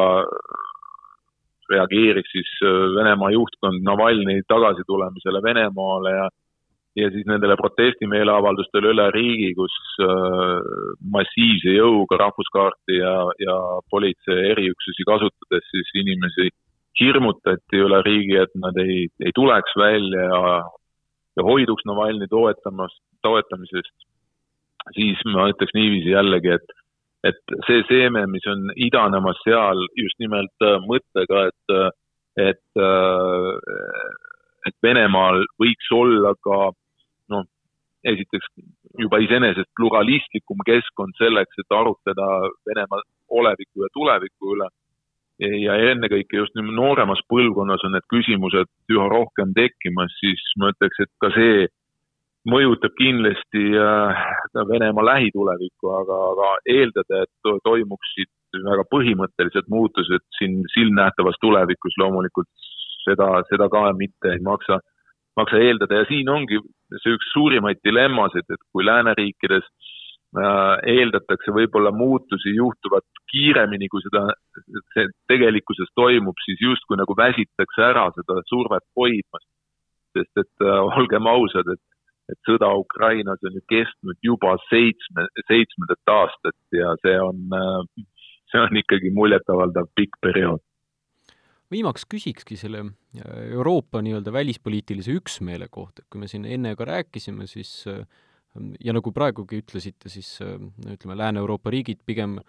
reageeris 1.72 2.28
siis 2.32 2.52
Venemaa 2.96 3.32
juhtkond 3.34 3.82
Navalnõi 3.84 4.43
tagasitulemisele 4.48 5.41
Venemaale 5.43 6.13
ja 6.15 6.28
ja 6.98 7.10
siis 7.13 7.28
nendele 7.30 7.54
protestimeeleavaldustele 7.60 8.89
üle 8.93 9.04
riigi, 9.13 9.52
kus 9.58 9.76
massiivse 11.13 11.76
jõuga 11.76 12.17
rahvuskaarti 12.24 12.98
ja, 12.98 13.12
ja 13.43 13.58
politsei 13.93 14.48
eriüksusi 14.54 15.06
kasutades 15.06 15.67
siis 15.74 15.91
inimesi 16.02 16.50
hirmutati 17.00 17.84
üle 17.86 18.02
riigi, 18.06 18.39
et 18.41 18.54
nad 18.58 18.78
ei, 18.82 19.06
ei 19.22 19.34
tuleks 19.38 19.78
välja 19.78 20.26
ja, 20.26 20.58
ja 21.38 21.46
hoiduks 21.46 21.86
Navalnõi 21.86 22.30
toetamast, 22.32 22.98
toetamisest, 23.26 23.93
siis 24.98 25.22
ma 25.30 25.50
ütleks 25.52 25.78
niiviisi 25.78 26.15
jällegi, 26.15 26.56
et, 26.58 26.77
et 27.30 27.56
see 27.68 27.84
seeme, 27.90 28.26
mis 28.32 28.46
on 28.52 28.72
idanemas 28.76 29.40
seal 29.46 29.84
just 30.00 30.18
nimelt 30.24 30.66
äh, 30.66 30.80
mõttega, 30.88 31.48
et, 31.52 31.78
et, 32.52 32.82
äh, 32.82 34.18
et 34.70 34.76
Venemaal 34.84 35.44
võiks 35.62 35.92
olla 35.96 36.34
ka 36.44 36.60
noh, 37.34 37.46
esiteks 38.08 38.50
juba 39.02 39.20
iseenesest 39.24 39.70
pluralistlikum 39.78 40.62
keskkond 40.68 41.16
selleks, 41.22 41.62
et 41.62 41.78
arutleda 41.80 42.28
Venemaa 42.70 43.04
oleviku 43.40 43.86
ja 43.86 43.94
tuleviku 43.94 44.56
üle. 44.56 44.70
Ja 45.38 45.76
ennekõike 45.92 46.40
just 46.40 46.56
nooremas 46.58 47.20
põlvkonnas 47.30 47.84
on 47.86 47.94
need 47.94 48.06
küsimused 48.10 48.72
üha 48.90 49.06
rohkem 49.12 49.52
tekkimas, 49.54 50.16
siis 50.18 50.42
ma 50.58 50.72
ütleks, 50.74 51.04
et 51.04 51.12
ka 51.22 51.30
see 51.36 51.68
mõjutab 52.47 52.95
kindlasti 52.97 53.63
äh, 53.75 54.25
Venemaa 54.71 55.05
lähitulevikku, 55.05 55.91
aga, 56.01 56.17
aga 56.33 56.51
eeldada, 56.73 57.23
et 57.25 57.51
toimuksid 57.67 58.62
väga 58.65 58.86
põhimõttelised 58.91 59.67
muutused 59.69 60.23
siin 60.38 60.62
silmnähtavas 60.73 61.38
tulevikus 61.41 61.97
loomulikult 62.01 62.47
seda, 63.03 63.27
seda 63.51 63.67
ka 63.69 63.83
mitte 63.97 64.33
ei 64.33 64.41
maksa, 64.43 64.79
maksa 65.38 65.60
eeldada 65.62 66.01
ja 66.01 66.07
siin 66.10 66.29
ongi 66.31 66.62
see 67.03 67.13
üks 67.17 67.33
suurimaid 67.36 67.83
dilemmasid, 67.86 68.47
et 68.49 68.63
kui 68.71 68.88
lääneriikides 68.88 69.67
Äh, 70.36 70.79
eeldatakse 70.91 71.53
võib-olla 71.55 71.93
muutusi 71.95 72.51
juhtuvat 72.51 73.05
kiiremini, 73.31 73.88
kui 73.88 74.03
seda, 74.03 74.25
see 74.91 75.05
tegelikkuses 75.31 75.88
toimub, 75.95 76.36
siis 76.43 76.60
justkui 76.62 76.97
nagu 76.99 77.15
väsitakse 77.15 77.86
ära 77.86 78.10
seda 78.17 78.41
survet 78.51 78.83
hoidmast. 78.99 79.47
sest 80.17 80.39
et 80.41 80.65
äh, 80.65 80.81
olgem 80.99 81.27
ausad, 81.29 81.67
et, 81.71 81.81
et 82.32 82.40
sõda 82.48 82.70
Ukrainas 82.76 83.44
on 83.48 83.58
ju 83.58 83.63
kestnud 83.72 84.20
juba 84.24 84.56
seitsme, 84.68 85.28
seitsmendat 85.48 86.13
aastat 86.13 86.76
ja 86.76 86.94
see 87.04 87.18
on 87.24 87.44
äh,, 87.56 88.06
see 88.52 88.63
on 88.63 88.84
ikkagi 88.84 89.12
muljetavaldav 89.16 89.92
pikk 89.96 90.20
periood. 90.24 90.63
Viimaks 91.72 92.06
küsikski 92.08 92.56
selle 92.60 92.86
äh, 92.86 93.42
Euroopa 93.52 94.02
nii-öelda 94.04 94.32
välispoliitilise 94.34 95.18
üksmeele 95.20 95.68
kohta, 95.72 96.04
et 96.04 96.10
kui 96.12 96.22
me 96.24 96.32
siin 96.32 96.48
enne 96.48 96.76
ka 96.80 96.88
rääkisime, 96.88 97.48
siis 97.52 97.82
äh, 97.92 98.06
ja 98.84 98.96
nagu 98.96 99.12
praegugi 99.13 99.62
ütlesite, 99.62 100.10
siis 100.12 100.38
ütleme, 100.42 101.18
Lääne-Euroopa 101.20 101.72
riigid 101.74 102.00
pigem 102.06 102.40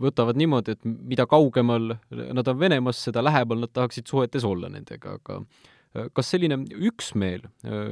võtavad 0.00 0.38
niimoodi, 0.40 0.72
et 0.72 0.86
mida 0.86 1.26
kaugemal 1.28 1.92
nad 2.08 2.48
on 2.48 2.60
Venemaast, 2.60 3.04
seda 3.04 3.20
lähemal 3.24 3.60
nad 3.66 3.72
tahaksid 3.76 4.08
suhetes 4.08 4.46
olla 4.48 4.70
nendega, 4.72 5.18
aga 5.20 5.40
kas 6.14 6.30
selline 6.30 6.60
üksmeel, 6.86 7.48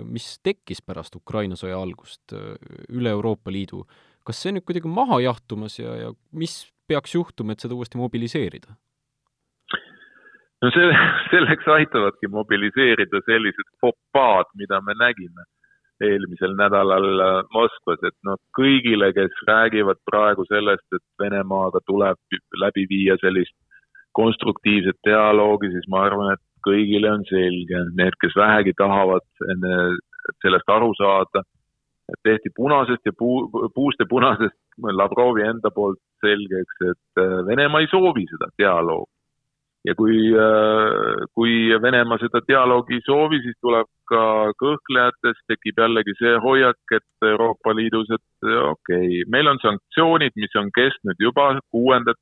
mis 0.07 0.37
tekkis 0.47 0.79
pärast 0.87 1.17
Ukraina 1.19 1.59
sõja 1.59 1.81
algust 1.83 2.35
üle 2.89 3.11
Euroopa 3.11 3.51
Liidu, 3.51 3.83
kas 4.27 4.39
see 4.39 4.53
on 4.53 4.59
nüüd 4.59 4.67
kuidagi 4.69 4.91
maha 4.93 5.19
jahtumas 5.25 5.79
ja, 5.81 5.95
ja 5.99 6.13
mis 6.31 6.61
peaks 6.89 7.17
juhtuma, 7.17 7.53
et 7.53 7.65
seda 7.65 7.75
uuesti 7.75 7.99
mobiliseerida? 8.01 8.77
no 10.63 10.71
see, 10.75 10.89
selleks 11.33 11.69
aitavadki 11.75 12.31
mobiliseerida 12.35 13.23
sellised 13.27 13.71
fopaad, 13.83 14.51
mida 14.59 14.81
me 14.83 14.97
nägime 14.99 15.47
eelmisel 16.05 16.55
nädalal 16.59 17.07
äh, 17.23 17.39
Moskvas, 17.55 18.03
et 18.07 18.15
noh, 18.27 18.39
kõigile, 18.59 19.11
kes 19.17 19.35
räägivad 19.49 19.99
praegu 20.07 20.47
sellest, 20.51 20.87
et 20.95 21.05
Venemaaga 21.23 21.83
tuleb 21.87 22.39
läbi 22.63 22.87
viia 22.91 23.19
sellist 23.23 23.55
konstruktiivset 24.19 24.99
dialoogi, 25.07 25.73
siis 25.75 25.89
ma 25.91 26.05
arvan, 26.07 26.35
et 26.35 26.45
kõigile 26.67 27.13
on 27.13 27.25
selge, 27.29 27.85
need, 27.99 28.17
kes 28.23 28.37
vähegi 28.37 28.75
tahavad 28.79 29.25
sellest 30.43 30.69
aru 30.73 30.91
saada, 30.99 31.43
tehti 32.25 32.51
punasest 32.57 33.05
ja 33.07 33.13
puu, 33.19 33.49
puust 33.75 34.01
ja 34.01 34.07
punasest 34.09 34.57
Lavrovi 34.79 35.45
enda 35.45 35.71
poolt 35.75 36.01
selgeks, 36.25 36.83
et 36.91 37.23
äh, 37.23 37.39
Venemaa 37.47 37.83
ei 37.85 37.91
soovi 37.91 38.25
seda 38.31 38.49
dialoogi 38.59 39.13
ja 39.87 39.95
kui, 39.99 40.17
äh, 40.33 41.27
kui 41.35 41.55
Venemaa 41.83 42.19
seda 42.23 42.41
dialoogi 42.49 42.99
ei 42.99 43.05
soovi, 43.07 43.41
siis 43.45 43.57
tuleb 43.61 43.89
ka 44.11 44.23
kõhklejatest, 44.63 45.45
tekib 45.51 45.83
jällegi 45.83 46.17
see 46.19 46.35
hoiak, 46.45 46.81
et 46.97 47.29
Euroopa 47.33 47.75
Liidus, 47.77 48.11
et 48.15 48.49
okei 48.49 48.73
okay,, 48.73 49.25
meil 49.29 49.53
on 49.53 49.61
sanktsioonid, 49.63 50.37
mis 50.37 50.57
on 50.61 50.73
kestnud 50.75 51.21
juba 51.21 51.51
kuuendat, 51.75 52.21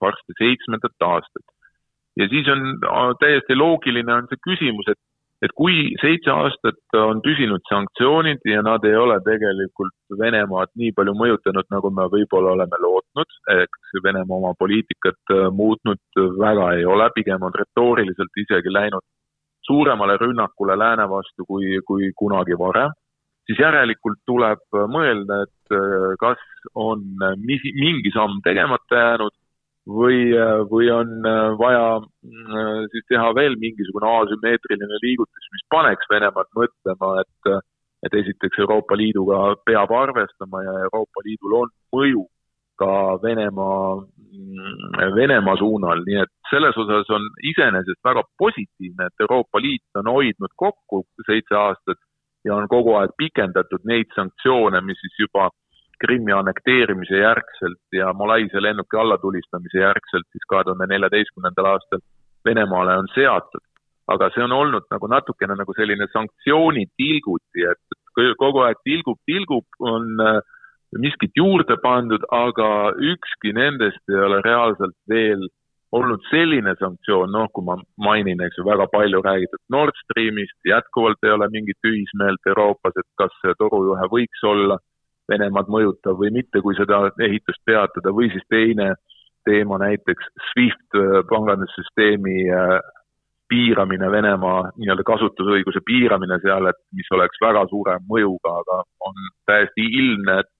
varsti 0.00 0.36
seitsmendat 0.38 1.06
aastat. 1.08 1.53
Ja 2.20 2.28
siis 2.30 2.48
on 2.48 2.62
täiesti 3.20 3.56
loogiline 3.58 4.14
on 4.14 4.30
see 4.30 4.40
küsimus, 4.46 4.88
et 4.92 5.00
et 5.44 5.52
kui 5.58 5.90
seitse 6.00 6.30
aastat 6.32 6.96
on 6.96 7.20
püsinud 7.24 7.64
sanktsioonid 7.68 8.44
ja 8.48 8.62
nad 8.64 8.84
ei 8.88 8.96
ole 8.96 9.18
tegelikult 9.26 10.16
Venemaad 10.20 10.70
nii 10.80 10.92
palju 10.96 11.14
mõjutanud, 11.18 11.66
nagu 11.74 11.90
me 11.92 12.06
võib-olla 12.12 12.54
oleme 12.54 12.80
lootnud, 12.80 13.36
eks 13.56 13.98
Venemaa 14.04 14.38
oma 14.38 14.54
poliitikat 14.58 15.34
äh, 15.34 15.48
muutnud 15.52 16.22
väga 16.40 16.70
ei 16.78 16.86
ole, 16.88 17.10
pigem 17.16 17.44
on 17.44 17.56
retooriliselt 17.60 18.42
isegi 18.44 18.72
läinud 18.72 19.04
suuremale 19.66 20.16
rünnakule 20.20 20.76
lääne 20.78 21.08
vastu 21.10 21.46
kui, 21.48 21.78
kui 21.88 22.10
kunagi 22.16 22.56
varem, 22.60 22.92
siis 23.48 23.60
järelikult 23.60 24.20
tuleb 24.28 24.80
mõelda, 24.96 25.42
et 25.44 25.76
äh, 25.76 26.10
kas 26.22 26.40
on 26.74 27.04
mingi 27.44 28.14
samm 28.16 28.40
tegemata 28.46 29.02
jäänud 29.02 29.36
või, 29.88 30.32
või 30.70 30.88
on 30.92 31.28
äh, 31.28 31.52
vaja 31.60 31.86
äh, 32.00 32.82
siis 32.92 33.06
teha 33.12 33.30
veel 33.36 33.56
mingisugune 33.60 34.10
asümmeetriline 34.22 35.00
liigutus, 35.04 35.48
mis 35.52 35.64
paneks 35.74 36.10
Venemaad 36.10 36.50
mõtlema, 36.56 37.16
et 37.24 37.54
et 38.04 38.14
esiteks 38.20 38.58
Euroopa 38.60 38.96
Liiduga 39.00 39.54
peab 39.64 39.92
arvestama 39.96 40.60
ja 40.60 40.72
Euroopa 40.86 41.22
Liidul 41.24 41.54
on 41.62 41.70
mõju 41.96 42.26
ka 42.76 43.16
Venemaa, 43.22 43.96
mm, 43.96 45.14
Venemaa 45.14 45.56
suunal, 45.56 46.02
nii 46.06 46.18
et 46.24 46.32
selles 46.50 46.76
osas 46.76 47.10
on 47.16 47.28
iseenesest 47.50 48.00
väga 48.04 48.24
positiivne, 48.38 49.08
et 49.08 49.24
Euroopa 49.24 49.62
Liit 49.62 50.00
on 50.00 50.10
hoidnud 50.10 50.52
kokku 50.56 51.04
seitse 51.26 51.56
aastat 51.56 52.00
ja 52.44 52.56
on 52.56 52.68
kogu 52.68 52.96
aeg 52.98 53.14
pikendatud 53.16 53.86
neid 53.88 54.10
sanktsioone, 54.16 54.82
mis 54.84 55.00
siis 55.00 55.22
juba 55.26 55.48
Krimmi 56.02 56.32
annekteerimise 56.32 57.20
järgselt 57.20 57.96
ja 57.98 58.12
Malaisia 58.12 58.62
lennuki 58.62 58.96
allatulistamise 58.96 59.78
järgselt 59.78 60.26
siis 60.32 60.46
kahe 60.48 60.64
tuhande 60.64 60.88
neljateistkümnendal 60.92 61.70
aastal 61.74 62.02
Venemaale 62.44 62.98
on 63.02 63.08
seatud. 63.14 63.64
aga 64.12 64.26
see 64.34 64.42
on 64.44 64.52
olnud 64.52 64.84
nagu 64.92 65.08
natukene 65.08 65.54
nagu 65.56 65.72
selline 65.72 66.04
sanktsiooni 66.12 66.82
tilguti, 67.00 67.62
et 67.70 68.34
kogu 68.36 68.60
aeg 68.60 68.82
tilgub, 68.84 69.16
tilgub, 69.24 69.64
on 69.80 70.20
äh, 70.20 70.42
miskit 71.00 71.32
juurde 71.40 71.78
pandud, 71.82 72.26
aga 72.28 72.68
ükski 73.12 73.54
nendest 73.56 74.12
ei 74.12 74.20
ole 74.26 74.42
reaalselt 74.44 74.96
veel 75.08 75.46
olnud 75.94 76.22
selline 76.28 76.74
sanktsioon, 76.78 77.30
noh, 77.32 77.48
kui 77.54 77.64
ma 77.66 77.76
mainin, 78.06 78.40
eks 78.44 78.58
ju, 78.58 78.66
väga 78.66 78.86
palju 78.92 79.20
räägitud 79.22 79.62
Nord 79.70 79.96
Streamist, 80.02 80.56
jätkuvalt 80.66 81.22
ei 81.26 81.34
ole 81.36 81.48
mingit 81.52 81.88
ühismeelt 81.90 82.50
Euroopas, 82.50 82.96
et 82.98 83.08
kas 83.20 83.34
see 83.42 83.54
torujuhe 83.60 84.08
võiks 84.12 84.42
olla 84.50 84.78
Venemaad 85.30 85.70
mõjutav 85.72 86.18
või 86.20 86.30
mitte, 86.34 86.60
kui 86.60 86.76
seda 86.76 87.06
ehitust 87.24 87.62
peatada, 87.66 88.12
või 88.12 88.30
siis 88.32 88.44
teine 88.52 88.92
teema 89.48 89.78
näiteks 89.80 90.28
SWIFT 90.50 90.98
äh, 91.00 91.20
pangandussüsteemi 91.30 92.38
äh, 92.52 92.74
piiramine, 93.48 94.08
Venemaa 94.10 94.70
nii-öelda 94.76 95.04
kasutusõiguse 95.06 95.84
piiramine 95.84 96.38
seal, 96.42 96.68
et 96.70 96.80
mis 96.96 97.10
oleks 97.12 97.40
väga 97.44 97.66
suure 97.70 97.98
mõjuga, 98.08 98.58
aga 98.62 98.80
on 99.08 99.24
täiesti 99.48 99.88
ilmne, 100.00 100.40
et 100.40 100.52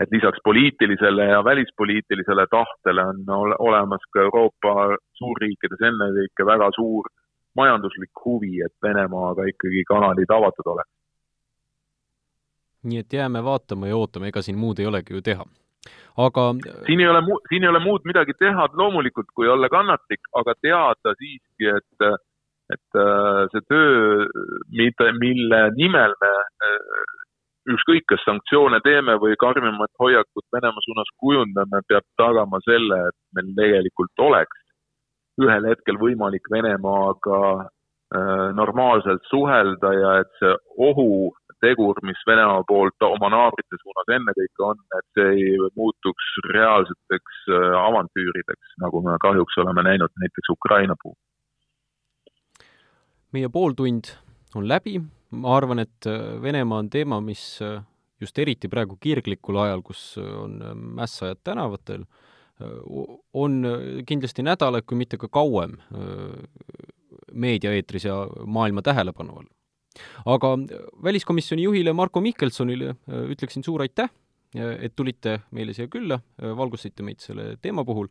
et 0.00 0.10
lisaks 0.12 0.42
poliitilisele 0.44 1.24
ja 1.24 1.44
välispoliitilisele 1.44 2.44
tahtele 2.52 3.04
on 3.10 3.54
olemas 3.58 4.02
ka 4.12 4.26
Euroopa 4.26 4.96
suurriikides 5.20 5.84
ennekõike 5.88 6.46
väga 6.46 6.68
suur 6.76 7.08
majanduslik 7.56 8.24
huvi, 8.24 8.60
et 8.66 8.74
Venemaaga 8.84 9.46
ikkagi 9.48 9.84
kanalid 9.88 10.34
avatud 10.38 10.68
oleks 10.74 10.92
nii 12.86 13.02
et 13.04 13.16
jääme 13.18 13.42
vaatama 13.44 13.90
ja 13.90 13.96
ootama, 13.96 14.30
ega 14.30 14.42
siin 14.42 14.58
muud 14.58 14.78
ei 14.80 14.86
olegi 14.90 15.14
ju 15.16 15.22
teha. 15.22 15.44
aga 16.26 16.44
siin 16.86 17.00
ei 17.00 17.08
ole 17.08 17.20
mu-, 17.26 17.42
siin 17.48 17.64
ei 17.64 17.68
ole 17.70 17.82
muud 17.84 18.06
midagi 18.08 18.34
teha 18.38 18.68
loomulikult, 18.72 19.28
kui 19.34 19.48
olla 19.48 19.68
kannatlik, 19.68 20.22
aga 20.40 20.54
teada 20.60 21.14
siiski, 21.18 21.70
et 21.76 22.08
et 22.74 22.98
äh, 22.98 23.44
see 23.52 23.62
töö, 23.70 24.24
mida, 24.74 25.12
mille 25.20 25.60
nimel 25.76 26.16
me 26.22 26.30
äh, 26.66 27.04
ükskõik, 27.74 28.06
kas 28.10 28.24
sanktsioone 28.26 28.80
teeme 28.82 29.14
või 29.22 29.36
karmimat 29.38 29.92
hoiakut 30.02 30.46
Venemaa 30.54 30.82
suunas 30.82 31.12
kujundame, 31.22 31.82
peab 31.86 32.06
tagama 32.18 32.58
selle, 32.66 32.98
et 33.10 33.18
meil 33.38 33.52
tegelikult 33.58 34.24
oleks 34.26 34.62
ühel 35.42 35.66
hetkel 35.68 35.98
võimalik 36.00 36.46
Venemaaga 36.50 37.40
normaalselt 38.54 39.24
suhelda 39.26 39.90
ja 39.92 40.10
et 40.22 40.28
see 40.38 40.52
ohutegur, 41.56 41.96
mis 42.02 42.20
Venemaa 42.26 42.62
poolt 42.68 43.02
oma 43.02 43.28
naabrite 43.30 43.76
suunas 43.80 44.08
ennekõike 44.12 44.62
on, 44.62 44.76
et 44.98 45.06
see 45.14 45.28
ei 45.34 45.70
muutuks 45.76 46.26
reaalseteks 46.52 47.46
avantüürideks, 47.80 48.76
nagu 48.80 49.02
me 49.02 49.16
kahjuks 49.20 49.58
oleme 49.58 49.82
näinud 49.82 50.10
näiteks 50.20 50.50
Ukraina 50.50 50.94
puhul. 51.02 51.16
meie 53.32 53.48
pooltund 53.48 54.04
on 54.54 54.68
läbi, 54.68 55.00
ma 55.30 55.56
arvan, 55.56 55.78
et 55.78 56.06
Venemaa 56.42 56.78
on 56.78 56.90
teema, 56.90 57.20
mis 57.20 57.58
just 58.20 58.38
eriti 58.38 58.68
praegu 58.68 58.96
kirglikul 59.00 59.56
ajal, 59.60 59.82
kus 59.82 60.16
on 60.18 60.62
mässajad 60.96 61.42
tänavatel, 61.44 62.06
on 63.34 63.66
kindlasti 64.06 64.42
nädalaid, 64.42 64.86
kui 64.86 64.96
mitte 64.96 65.18
ka 65.20 65.28
kauem 65.28 65.76
meediaeetris 67.32 68.04
ja 68.04 68.26
maailma 68.46 68.82
tähelepanu 68.82 69.36
all. 69.36 69.55
Aga 70.26 70.52
väliskomisjoni 71.02 71.66
juhile 71.66 71.92
Marko 71.92 72.20
Mihkelsonile 72.20 72.94
ütleksin 73.32 73.64
suur 73.64 73.84
aitäh, 73.84 74.10
et 74.56 74.96
tulite 74.96 75.40
meile 75.50 75.74
siia 75.76 75.88
külla, 75.92 76.20
valgustasite 76.38 77.04
meid 77.06 77.20
selle 77.20 77.56
teema 77.62 77.84
puhul 77.84 78.08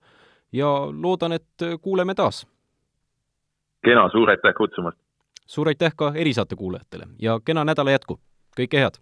ja 0.53 0.67
loodan, 0.91 1.37
et 1.37 1.65
kuuleme 1.81 2.15
taas. 2.15 2.45
kena, 3.85 4.09
suur 4.11 4.29
aitäh 4.29 4.53
kutsumast! 4.57 4.97
suur 5.45 5.67
aitäh 5.67 5.93
ka 5.95 6.13
erisaate 6.15 6.55
kuulajatele 6.55 7.07
ja 7.19 7.39
kena 7.45 7.65
nädala 7.65 7.91
jätku! 7.91 8.19
kõike 8.57 8.79
head! 8.79 9.01